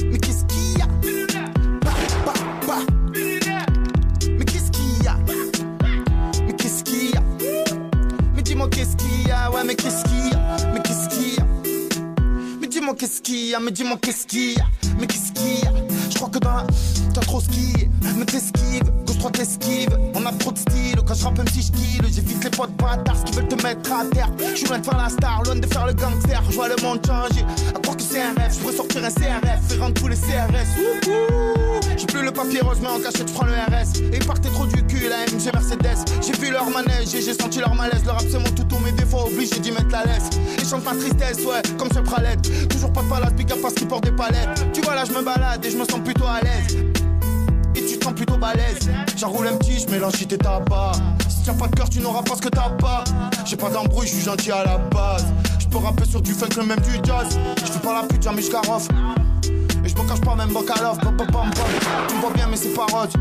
[0.05, 0.87] Mais qu'est-ce qu'il y a?
[4.37, 5.17] Mais qu'est-ce qu'il y a?
[6.45, 7.21] Mais qu'est-ce qu'il y a?
[8.35, 9.49] Mais dis-moi qu'est-ce qu'il y a?
[9.51, 10.39] Ouais, mais qu'est-ce qu'il y a?
[10.73, 11.45] Mais qu'est-ce qu'il y a?
[12.61, 13.59] Mais dis-moi qu'est-ce qu'il y a?
[13.59, 14.65] Mais dis-moi qu'est-ce qu'il y a?
[14.99, 15.73] Mais qu'est-ce qu'il y a?
[16.11, 16.67] Je crois que dans.
[17.14, 21.24] T'as trop skié Mais t'esquives Gauche droite esquive On a trop de style Quand je
[21.26, 21.72] rappe même si je
[22.14, 24.30] J'évite les potes bâtards qui veulent te mettre à terre.
[24.39, 26.41] Je suis loin de faire la star Loin de faire le gangster.
[26.49, 27.45] Je vois le monde changer
[27.76, 28.53] À croire que c'est un rêve.
[28.53, 32.88] Je sortir un CRF Et rendre tous les CRS J'ai plus le papier rose mais
[32.88, 36.05] en cachette je prends le RS Et ils partaient trop du cul la MG Mercedes.
[36.22, 38.03] J'ai vu leur manège et j'ai senti leur malaise.
[38.05, 40.30] Le rap c'est mon toutou mes défauts obligé d'y mettre la laisse.
[40.62, 43.74] Et chante ma tristesse ouais comme ce pralette Toujours pas de palade big up parce
[43.74, 44.72] qu'ils portent des palettes.
[44.74, 47.01] Tu vois là je me balade et je me sens plutôt à l'aise
[48.04, 48.89] sens plutôt balèze.
[49.18, 50.93] J'enroule un petit, je mélange tes tabac.
[51.28, 53.04] Si t'as pas de cœur, tu n'auras pas ce que t'as pas.
[53.45, 55.26] J'ai pas d'embrouille, je suis gentil à la base.
[55.60, 57.38] Je peux rapper sur du funk, même du jazz.
[57.58, 58.88] Je fais pas la pute, jamais je garoffe.
[59.84, 60.99] Et je me cache pas, même Bocalov.
[60.99, 61.49] Pom, pom, pom.
[62.08, 63.14] Tu me vois bien, mais c'est pas rose.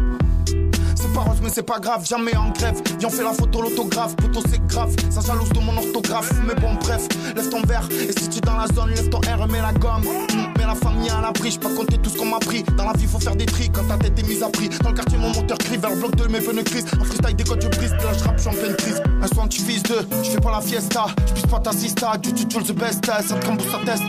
[0.95, 2.81] C'est pas rose, mais c'est pas grave, jamais en grève.
[2.99, 4.15] Viens, fait la photo, l'autographe.
[4.17, 4.95] Poto, c'est grave.
[5.11, 6.31] Ça jalouse de mon orthographe.
[6.47, 7.89] Mais bon, bref, lève ton verre.
[7.91, 10.03] Et si tu es dans la zone, lève ton R, mets la gomme.
[10.03, 11.51] Mm, la famille à l'abri.
[11.51, 12.63] J'peux pas compter tout ce qu'on m'a pris.
[12.77, 14.69] Dans la vie, faut faire des tris quand ta tête est mise à prix.
[14.83, 16.87] Dans le quartier, mon moteur crie vers le bloc de mes pneus crise.
[17.01, 17.91] En freestyle, des codes, je brise.
[17.91, 19.03] Là, je rappe, je suis en pleine crise.
[19.23, 20.07] Un soin, tu vises deux.
[20.23, 21.07] Je fais pas la fiesta.
[21.27, 22.17] Je pisse pas ta sista.
[22.19, 23.05] Du tu the best.
[23.07, 24.03] Ça te cambousse à test.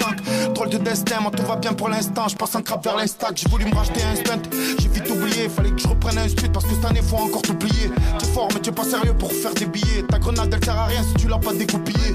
[0.53, 2.27] Drôle de destin, moi tout va bien pour l'instant.
[2.27, 3.37] Je passe un crap vers l'instack.
[3.37, 4.41] J'ai voulu me racheter un stunt.
[4.79, 5.49] J'ai vite oublié.
[5.49, 7.89] Fallait que je reprenne un speed parce que cette année, faut encore t'oublier.
[8.19, 10.03] T'es fort, mais t'es pas sérieux pour faire des billets.
[10.09, 12.13] Ta grenade, elle sert à rien si tu l'as pas découpillée.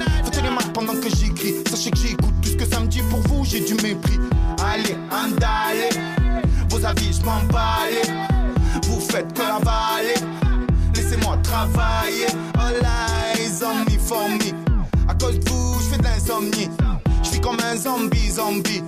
[0.73, 1.55] Pendant que j'écris.
[1.71, 3.45] Sachez que j'écoute tout ce que ça me dit pour vous.
[3.45, 4.19] J'ai du mépris.
[4.65, 5.89] Allez, andale.
[6.69, 7.89] Vos avis, je m'en bats.
[8.85, 10.15] Vous faites que avaler.
[10.95, 12.27] Laissez-moi travailler.
[12.59, 14.53] All eyes on me for me.
[15.09, 16.71] À cause de vous, je fais de l'insomnie.
[17.23, 18.83] Je suis comme un zombie, zombie.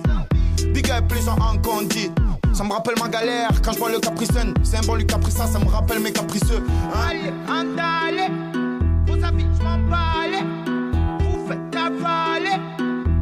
[0.73, 2.11] Big up les gens en condi.
[2.53, 4.53] Ça me rappelle ma galère quand je vois le capricène.
[4.63, 6.63] C'est un bon le ça me rappelle mes capriceux.
[7.07, 8.31] Allez, andale.
[9.07, 9.79] Vos avis, je m'en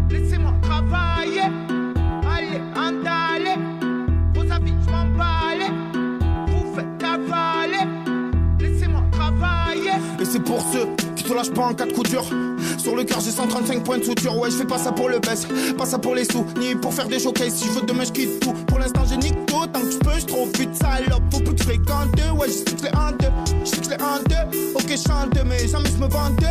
[0.09, 1.49] Laissez-moi travailler.
[2.29, 3.59] Allez, andale.
[4.33, 5.35] Vos avis, je m'en bats.
[6.47, 7.87] Vous faites cavaler.
[8.59, 9.91] Laissez-moi travailler.
[10.19, 12.23] Et c'est pour ceux qui te lâchent pas en cas de coup dur.
[12.77, 14.37] Sur le cœur, j'ai 135 points de suture.
[14.37, 15.47] Ouais, je fais pas ça pour le baisse,
[15.77, 17.53] pas ça pour les sous, ni pour faire des showcases.
[17.55, 18.53] Si je veux demain, je quitte tout.
[18.67, 19.65] Pour l'instant, j'ai nique tout.
[19.73, 21.23] Tant que je peux, je trop vite salope.
[21.31, 22.15] Faut plus que je fréquente.
[22.37, 23.21] Ouais, je sais que je les hante.
[23.63, 24.33] Je sais que je les hante.
[24.75, 26.43] Ok, je chante, mais jamais je me vante.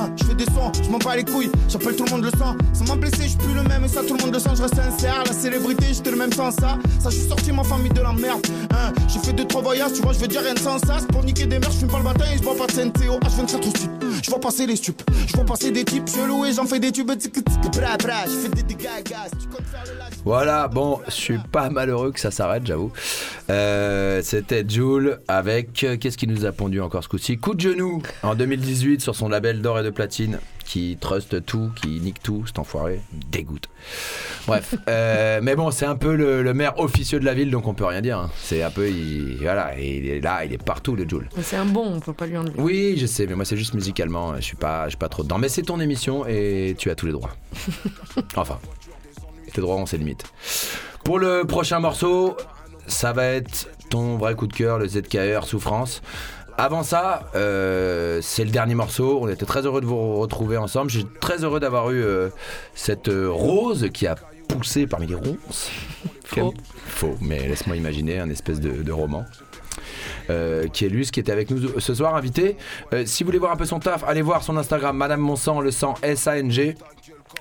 [0.00, 1.50] Hein, je fais des sons, je m'en bats les couilles.
[1.68, 2.56] J'appelle tout le monde le sang.
[2.72, 3.84] Ça m'a blessé, je plus le même.
[3.84, 4.50] Et ça, tout le monde le sent.
[4.56, 5.24] Je reste sincère.
[5.26, 6.78] La célébrité, j'étais le même sans ça.
[7.00, 8.46] Ça, je suis sorti ma famille de la merde.
[8.70, 9.92] Hein, j'ai deux, trois voyages.
[9.94, 10.98] Tu vois, je veux dire rien de sans ça.
[11.12, 13.18] Pour niquer des mères, je fume pas le matin et je bois pas de Senteo.
[13.18, 13.90] H24 au sud.
[14.22, 15.02] Je vois passer les stupes.
[15.26, 17.10] Je vois passer des types chelous et j'en fais des tubes.
[17.18, 18.24] Tic, tic, bra, bra.
[18.24, 20.09] Je fais des dégâts, Tu comptes faire le.
[20.24, 22.92] Voilà, bon, je suis pas malheureux que ça s'arrête, j'avoue.
[23.48, 25.82] Euh, C'était Jules avec.
[25.82, 27.38] euh, Qu'est-ce qui nous a pondu encore ce coup-ci?
[27.38, 31.70] Coup de genou en 2018 sur son label d'or et de platine qui trust tout,
[31.74, 33.00] qui nique tout, cet enfoiré,
[33.32, 33.68] dégoûte.
[34.46, 37.66] Bref, euh, mais bon, c'est un peu le, le maire officieux de la ville, donc
[37.66, 38.18] on peut rien dire.
[38.18, 38.30] hein.
[38.40, 38.88] C'est un peu.
[38.88, 41.28] Il, voilà, il est là, il est partout, le Jules.
[41.42, 42.54] C'est un bon, on peut pas lui enlever.
[42.58, 45.22] Oui, je sais, mais moi c'est juste musicalement, je suis pas, je suis pas trop
[45.24, 45.38] dedans.
[45.38, 47.30] Mais c'est ton émission et tu as tous les droits.
[48.36, 48.58] Enfin,
[49.52, 50.24] Tes droits ont ses limites.
[51.04, 52.36] Pour le prochain morceau,
[52.86, 56.02] ça va être ton vrai coup de cœur, le ZKR Souffrance.
[56.56, 59.18] Avant ça, euh, c'est le dernier morceau.
[59.22, 60.90] On était très heureux de vous retrouver ensemble.
[60.90, 62.28] J'ai très heureux d'avoir eu euh,
[62.74, 64.16] cette euh, rose qui a
[64.48, 65.70] poussé parmi les ronces.
[66.24, 66.54] Faux.
[66.86, 69.24] Faux, mais laisse-moi imaginer un espèce de, de roman.
[70.30, 72.56] Euh, qui est Luce, qui était avec nous ce soir, invité.
[72.92, 75.60] Euh, si vous voulez voir un peu son taf, allez voir son Instagram, Madame Monsang,
[75.60, 76.76] le sang S-A-N-G.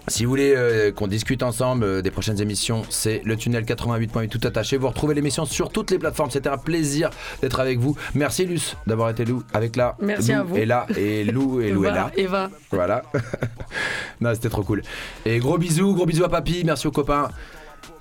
[0.07, 4.29] Si vous voulez euh, qu'on discute ensemble euh, des prochaines émissions, c'est le tunnel 88.8
[4.29, 4.77] tout attaché.
[4.77, 6.29] Vous retrouvez l'émission sur toutes les plateformes.
[6.31, 7.09] C'était un plaisir
[7.41, 7.95] d'être avec vous.
[8.13, 9.95] Merci Luce d'avoir été Lou avec là.
[9.99, 10.57] Merci Lou à vous.
[10.57, 12.11] Et là, et Lou et Lou est là.
[12.17, 12.49] Eva.
[12.71, 13.03] Voilà.
[14.21, 14.83] non, c'était trop cool.
[15.25, 16.63] Et gros bisous, gros bisous à papy.
[16.65, 17.29] Merci aux copains.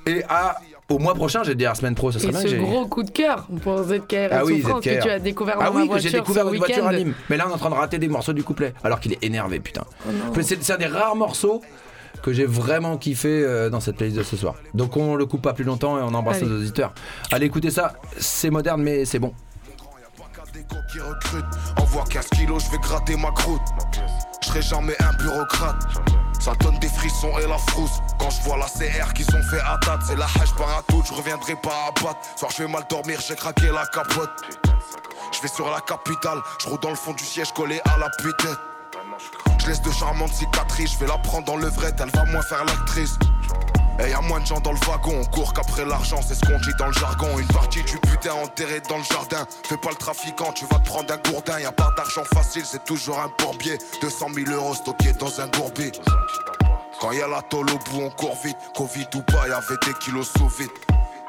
[0.06, 0.56] Et à
[0.88, 2.86] au mois prochain, j'ai dit la semaine pro, ça serait Et bien ce que gros
[2.86, 4.80] coup de cœur pour ZKR Ah oui, ZKR.
[4.80, 7.14] que tu as découvert dans ah ma oui, que j'ai découvert une voiture à Nîmes.
[7.28, 8.72] Mais là, on est en train de rater des morceaux du couplet.
[8.82, 9.84] Alors qu'il est énervé, putain.
[10.06, 11.62] Oh c'est un des rares morceaux
[12.22, 14.54] que j'ai vraiment kiffé euh, dans cette playlist de ce soir.
[14.74, 16.46] Donc on le coupe pas plus longtemps et on embrasse Allez.
[16.46, 16.92] nos auditeurs.
[17.30, 19.32] Allez écoutez ça, c'est moderne mais c'est bon.
[20.90, 21.44] qui recrute.
[21.76, 23.60] Envoie 15 kilos, je vais gratter ma croûte.
[24.42, 25.76] Je serai jamais un bureaucrate.
[26.40, 28.00] Ça donne des frissons et la frousse.
[28.18, 31.02] Quand je vois la CR qu'ils ont fait à date, c'est la hache par tout,
[31.06, 32.20] je reviendrai pas à battre.
[32.36, 34.30] Soir, je vais mal dormir, j'ai craqué la capote.
[35.32, 38.08] Je vais sur la capitale, je roule dans le fond du siège collé à la
[38.10, 38.46] pute.
[39.58, 42.42] Je laisse de charmantes cicatrices, je vais la prendre dans le vrai, elle va moins
[42.42, 43.18] faire l'actrice.
[44.00, 46.40] Et y a moins de gens dans le wagon, on court qu'après l'argent, c'est ce
[46.40, 47.38] qu'on dit dans le jargon.
[47.38, 49.44] Une partie du putain enterrée dans le jardin.
[49.64, 51.58] Fais pas le trafiquant, tu vas te prendre un gourdin.
[51.58, 53.76] Y a pas d'argent facile, c'est toujours un bourbier.
[54.00, 55.90] 200 000 euros stockés dans un bourbier.
[57.00, 58.56] Quand y a la tôle au bout, on court vite.
[58.76, 60.70] Covid ou pas, y avait des kilos sous vide.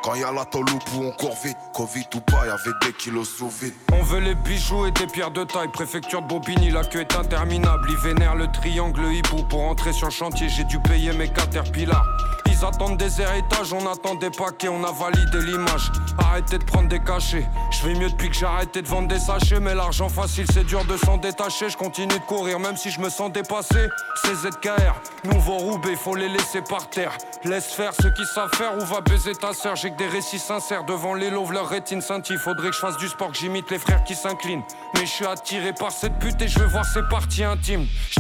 [0.01, 1.57] Quand y a la tôle au bout, on court vite.
[1.74, 3.74] Covid ou pas, y avait des kilos sous vide.
[3.93, 5.67] On veut les bijoux et des pierres de taille.
[5.72, 7.88] Préfecture de Bobigny, la queue est interminable.
[7.89, 9.43] Ils vénèrent le triangle hibou.
[9.43, 12.05] Pour entrer sur le chantier, j'ai dû payer mes caterpillars.
[12.60, 15.91] Ils attendent des héritages, on attend des paquets, on a validé l'image.
[16.18, 17.47] Arrêtez de prendre des cachets.
[17.72, 19.62] Je vais mieux depuis que j'ai arrêté de vendre des sachets.
[19.62, 21.70] Mais l'argent facile, c'est dur de s'en détacher.
[21.70, 23.88] Je continue de courir, même si je me sens dépassé.
[24.24, 24.93] C'est ZKR,
[25.24, 27.18] nouveau Roubaix, faut les laisser par terre.
[27.45, 29.78] Laisse faire ceux qui savent faire ou va baiser ta sœur?
[29.78, 32.38] J'ai que des récits sincères devant les loaves, leur rétine scintille.
[32.38, 34.64] Faudrait que je fasse du sport, que j'imite les frères qui s'inclinent.
[34.95, 37.88] Mais je suis attiré par cette pute et je veux voir ses parties intimes.
[38.12, 38.20] Je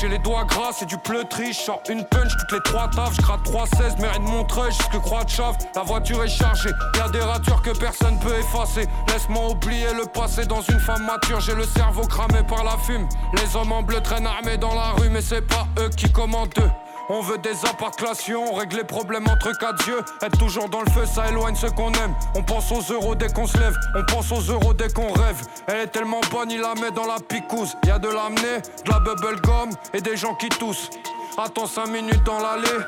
[0.00, 1.52] j'ai les doigts gras, c'est du pleutri.
[1.52, 3.14] Je une punch toutes les trois taffes.
[3.16, 3.44] Je gratte
[3.76, 5.56] 3,16, mairie de jusque Croix de Chave.
[5.74, 8.86] La voiture est chargée, y a des ratures que personne peut effacer.
[9.08, 11.40] Laisse-moi oublier le passé dans une femme mature.
[11.40, 13.06] J'ai le cerveau cramé par la fume.
[13.34, 16.54] Les hommes en bleu traînent armés dans la rue, mais c'est pas eux qui commandent
[16.58, 16.70] eux.
[17.08, 20.00] On veut des apparts-clations, on règle les problèmes entre quatre yeux.
[20.22, 22.14] Être toujours dans le feu, ça éloigne ceux qu'on aime.
[22.34, 25.40] On pense aux euros dès qu'on se lève, on pense aux euros dès qu'on rêve.
[25.68, 27.76] Elle est tellement bonne, il la met dans la picouse.
[27.86, 30.90] Y a de l'amener, de la bubble gum et des gens qui toussent.
[31.38, 32.84] Attends 5 minutes dans l'allée.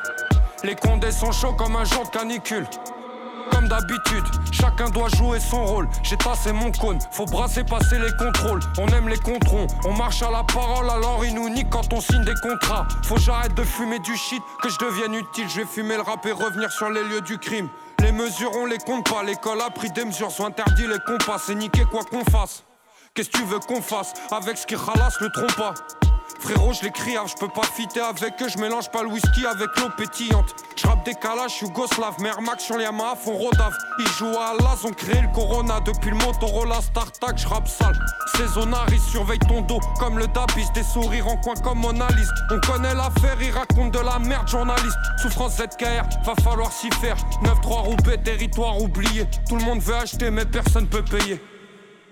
[0.64, 2.66] Les condés sont chauds comme un jour de canicule.
[3.52, 5.88] Comme d'habitude, chacun doit jouer son rôle.
[6.02, 8.61] J'ai tassé mon cône, faut brasser, passer les contrôles.
[8.78, 12.00] On aime les controns, on marche à la parole, alors ils nous niquent quand on
[12.00, 12.86] signe des contrats.
[13.04, 15.48] Faut j'arrête de fumer du shit, que je devienne utile.
[15.48, 17.68] Je vais fumer le rap et revenir sur les lieux du crime.
[18.00, 19.22] Les mesures, on les compte pas.
[19.22, 21.38] L'école a pris des mesures, sont interdits les compas.
[21.38, 22.64] C'est niqué quoi qu'on fasse.
[23.14, 25.74] Qu'est-ce que tu veux qu'on fasse avec ce qui ralasse le trompe pas?
[26.41, 29.45] Frérot, je les criave, je peux pas fitter avec eux, je mélange pas le whisky
[29.45, 30.55] avec l'eau pétillante.
[30.76, 33.76] Je rappe des calages, Yougoslav, Mère Max sur les Yamaha font Rodave.
[33.99, 37.99] Ils jouent à l'As, ont créé le Corona depuis le Motorola StarTac, je rappe sale.
[38.36, 42.32] Saisonnaris, surveille ton dos comme le Dabis, des sourires en coin comme Mona Lisa.
[42.51, 44.97] On connaît l'affaire, ils racontent de la merde, journaliste.
[45.20, 47.16] Souffrance ZKR, va falloir s'y faire.
[47.43, 49.26] 9-3 Roubaix, territoire oublié.
[49.49, 51.43] Tout le monde veut acheter, mais personne peut payer.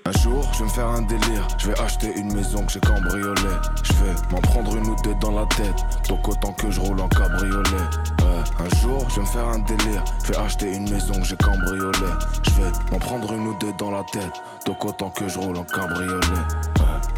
[0.07, 1.49] Un jour, je vais me faire un délire.
[1.59, 3.57] Je vais acheter une maison que j'ai cambriolée.
[3.83, 5.85] Je vais m'en prendre une ou deux dans la tête.
[6.09, 7.87] Donc autant que je roule en cabriolet.
[8.21, 10.05] Ouais, un jour, je vais me faire un délire.
[10.23, 12.15] Je vais acheter une maison que j'ai cambriolée.
[12.45, 14.41] Je vais m'en prendre une ou deux dans la tête.
[14.65, 16.21] Donc autant que je roule en cabriolet.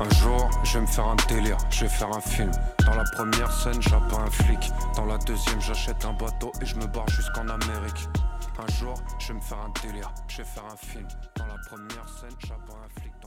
[0.01, 2.51] Un jour, je vais me faire un délire, je vais faire un film.
[2.87, 4.73] Dans la première scène, j'appe un flic.
[4.97, 8.09] Dans la deuxième, j'achète un bateau et je me barre jusqu'en Amérique.
[8.61, 11.07] Un jour, je vais me faire un délire, je vais faire un film.
[11.37, 13.18] Dans la première scène, j'appe un flic.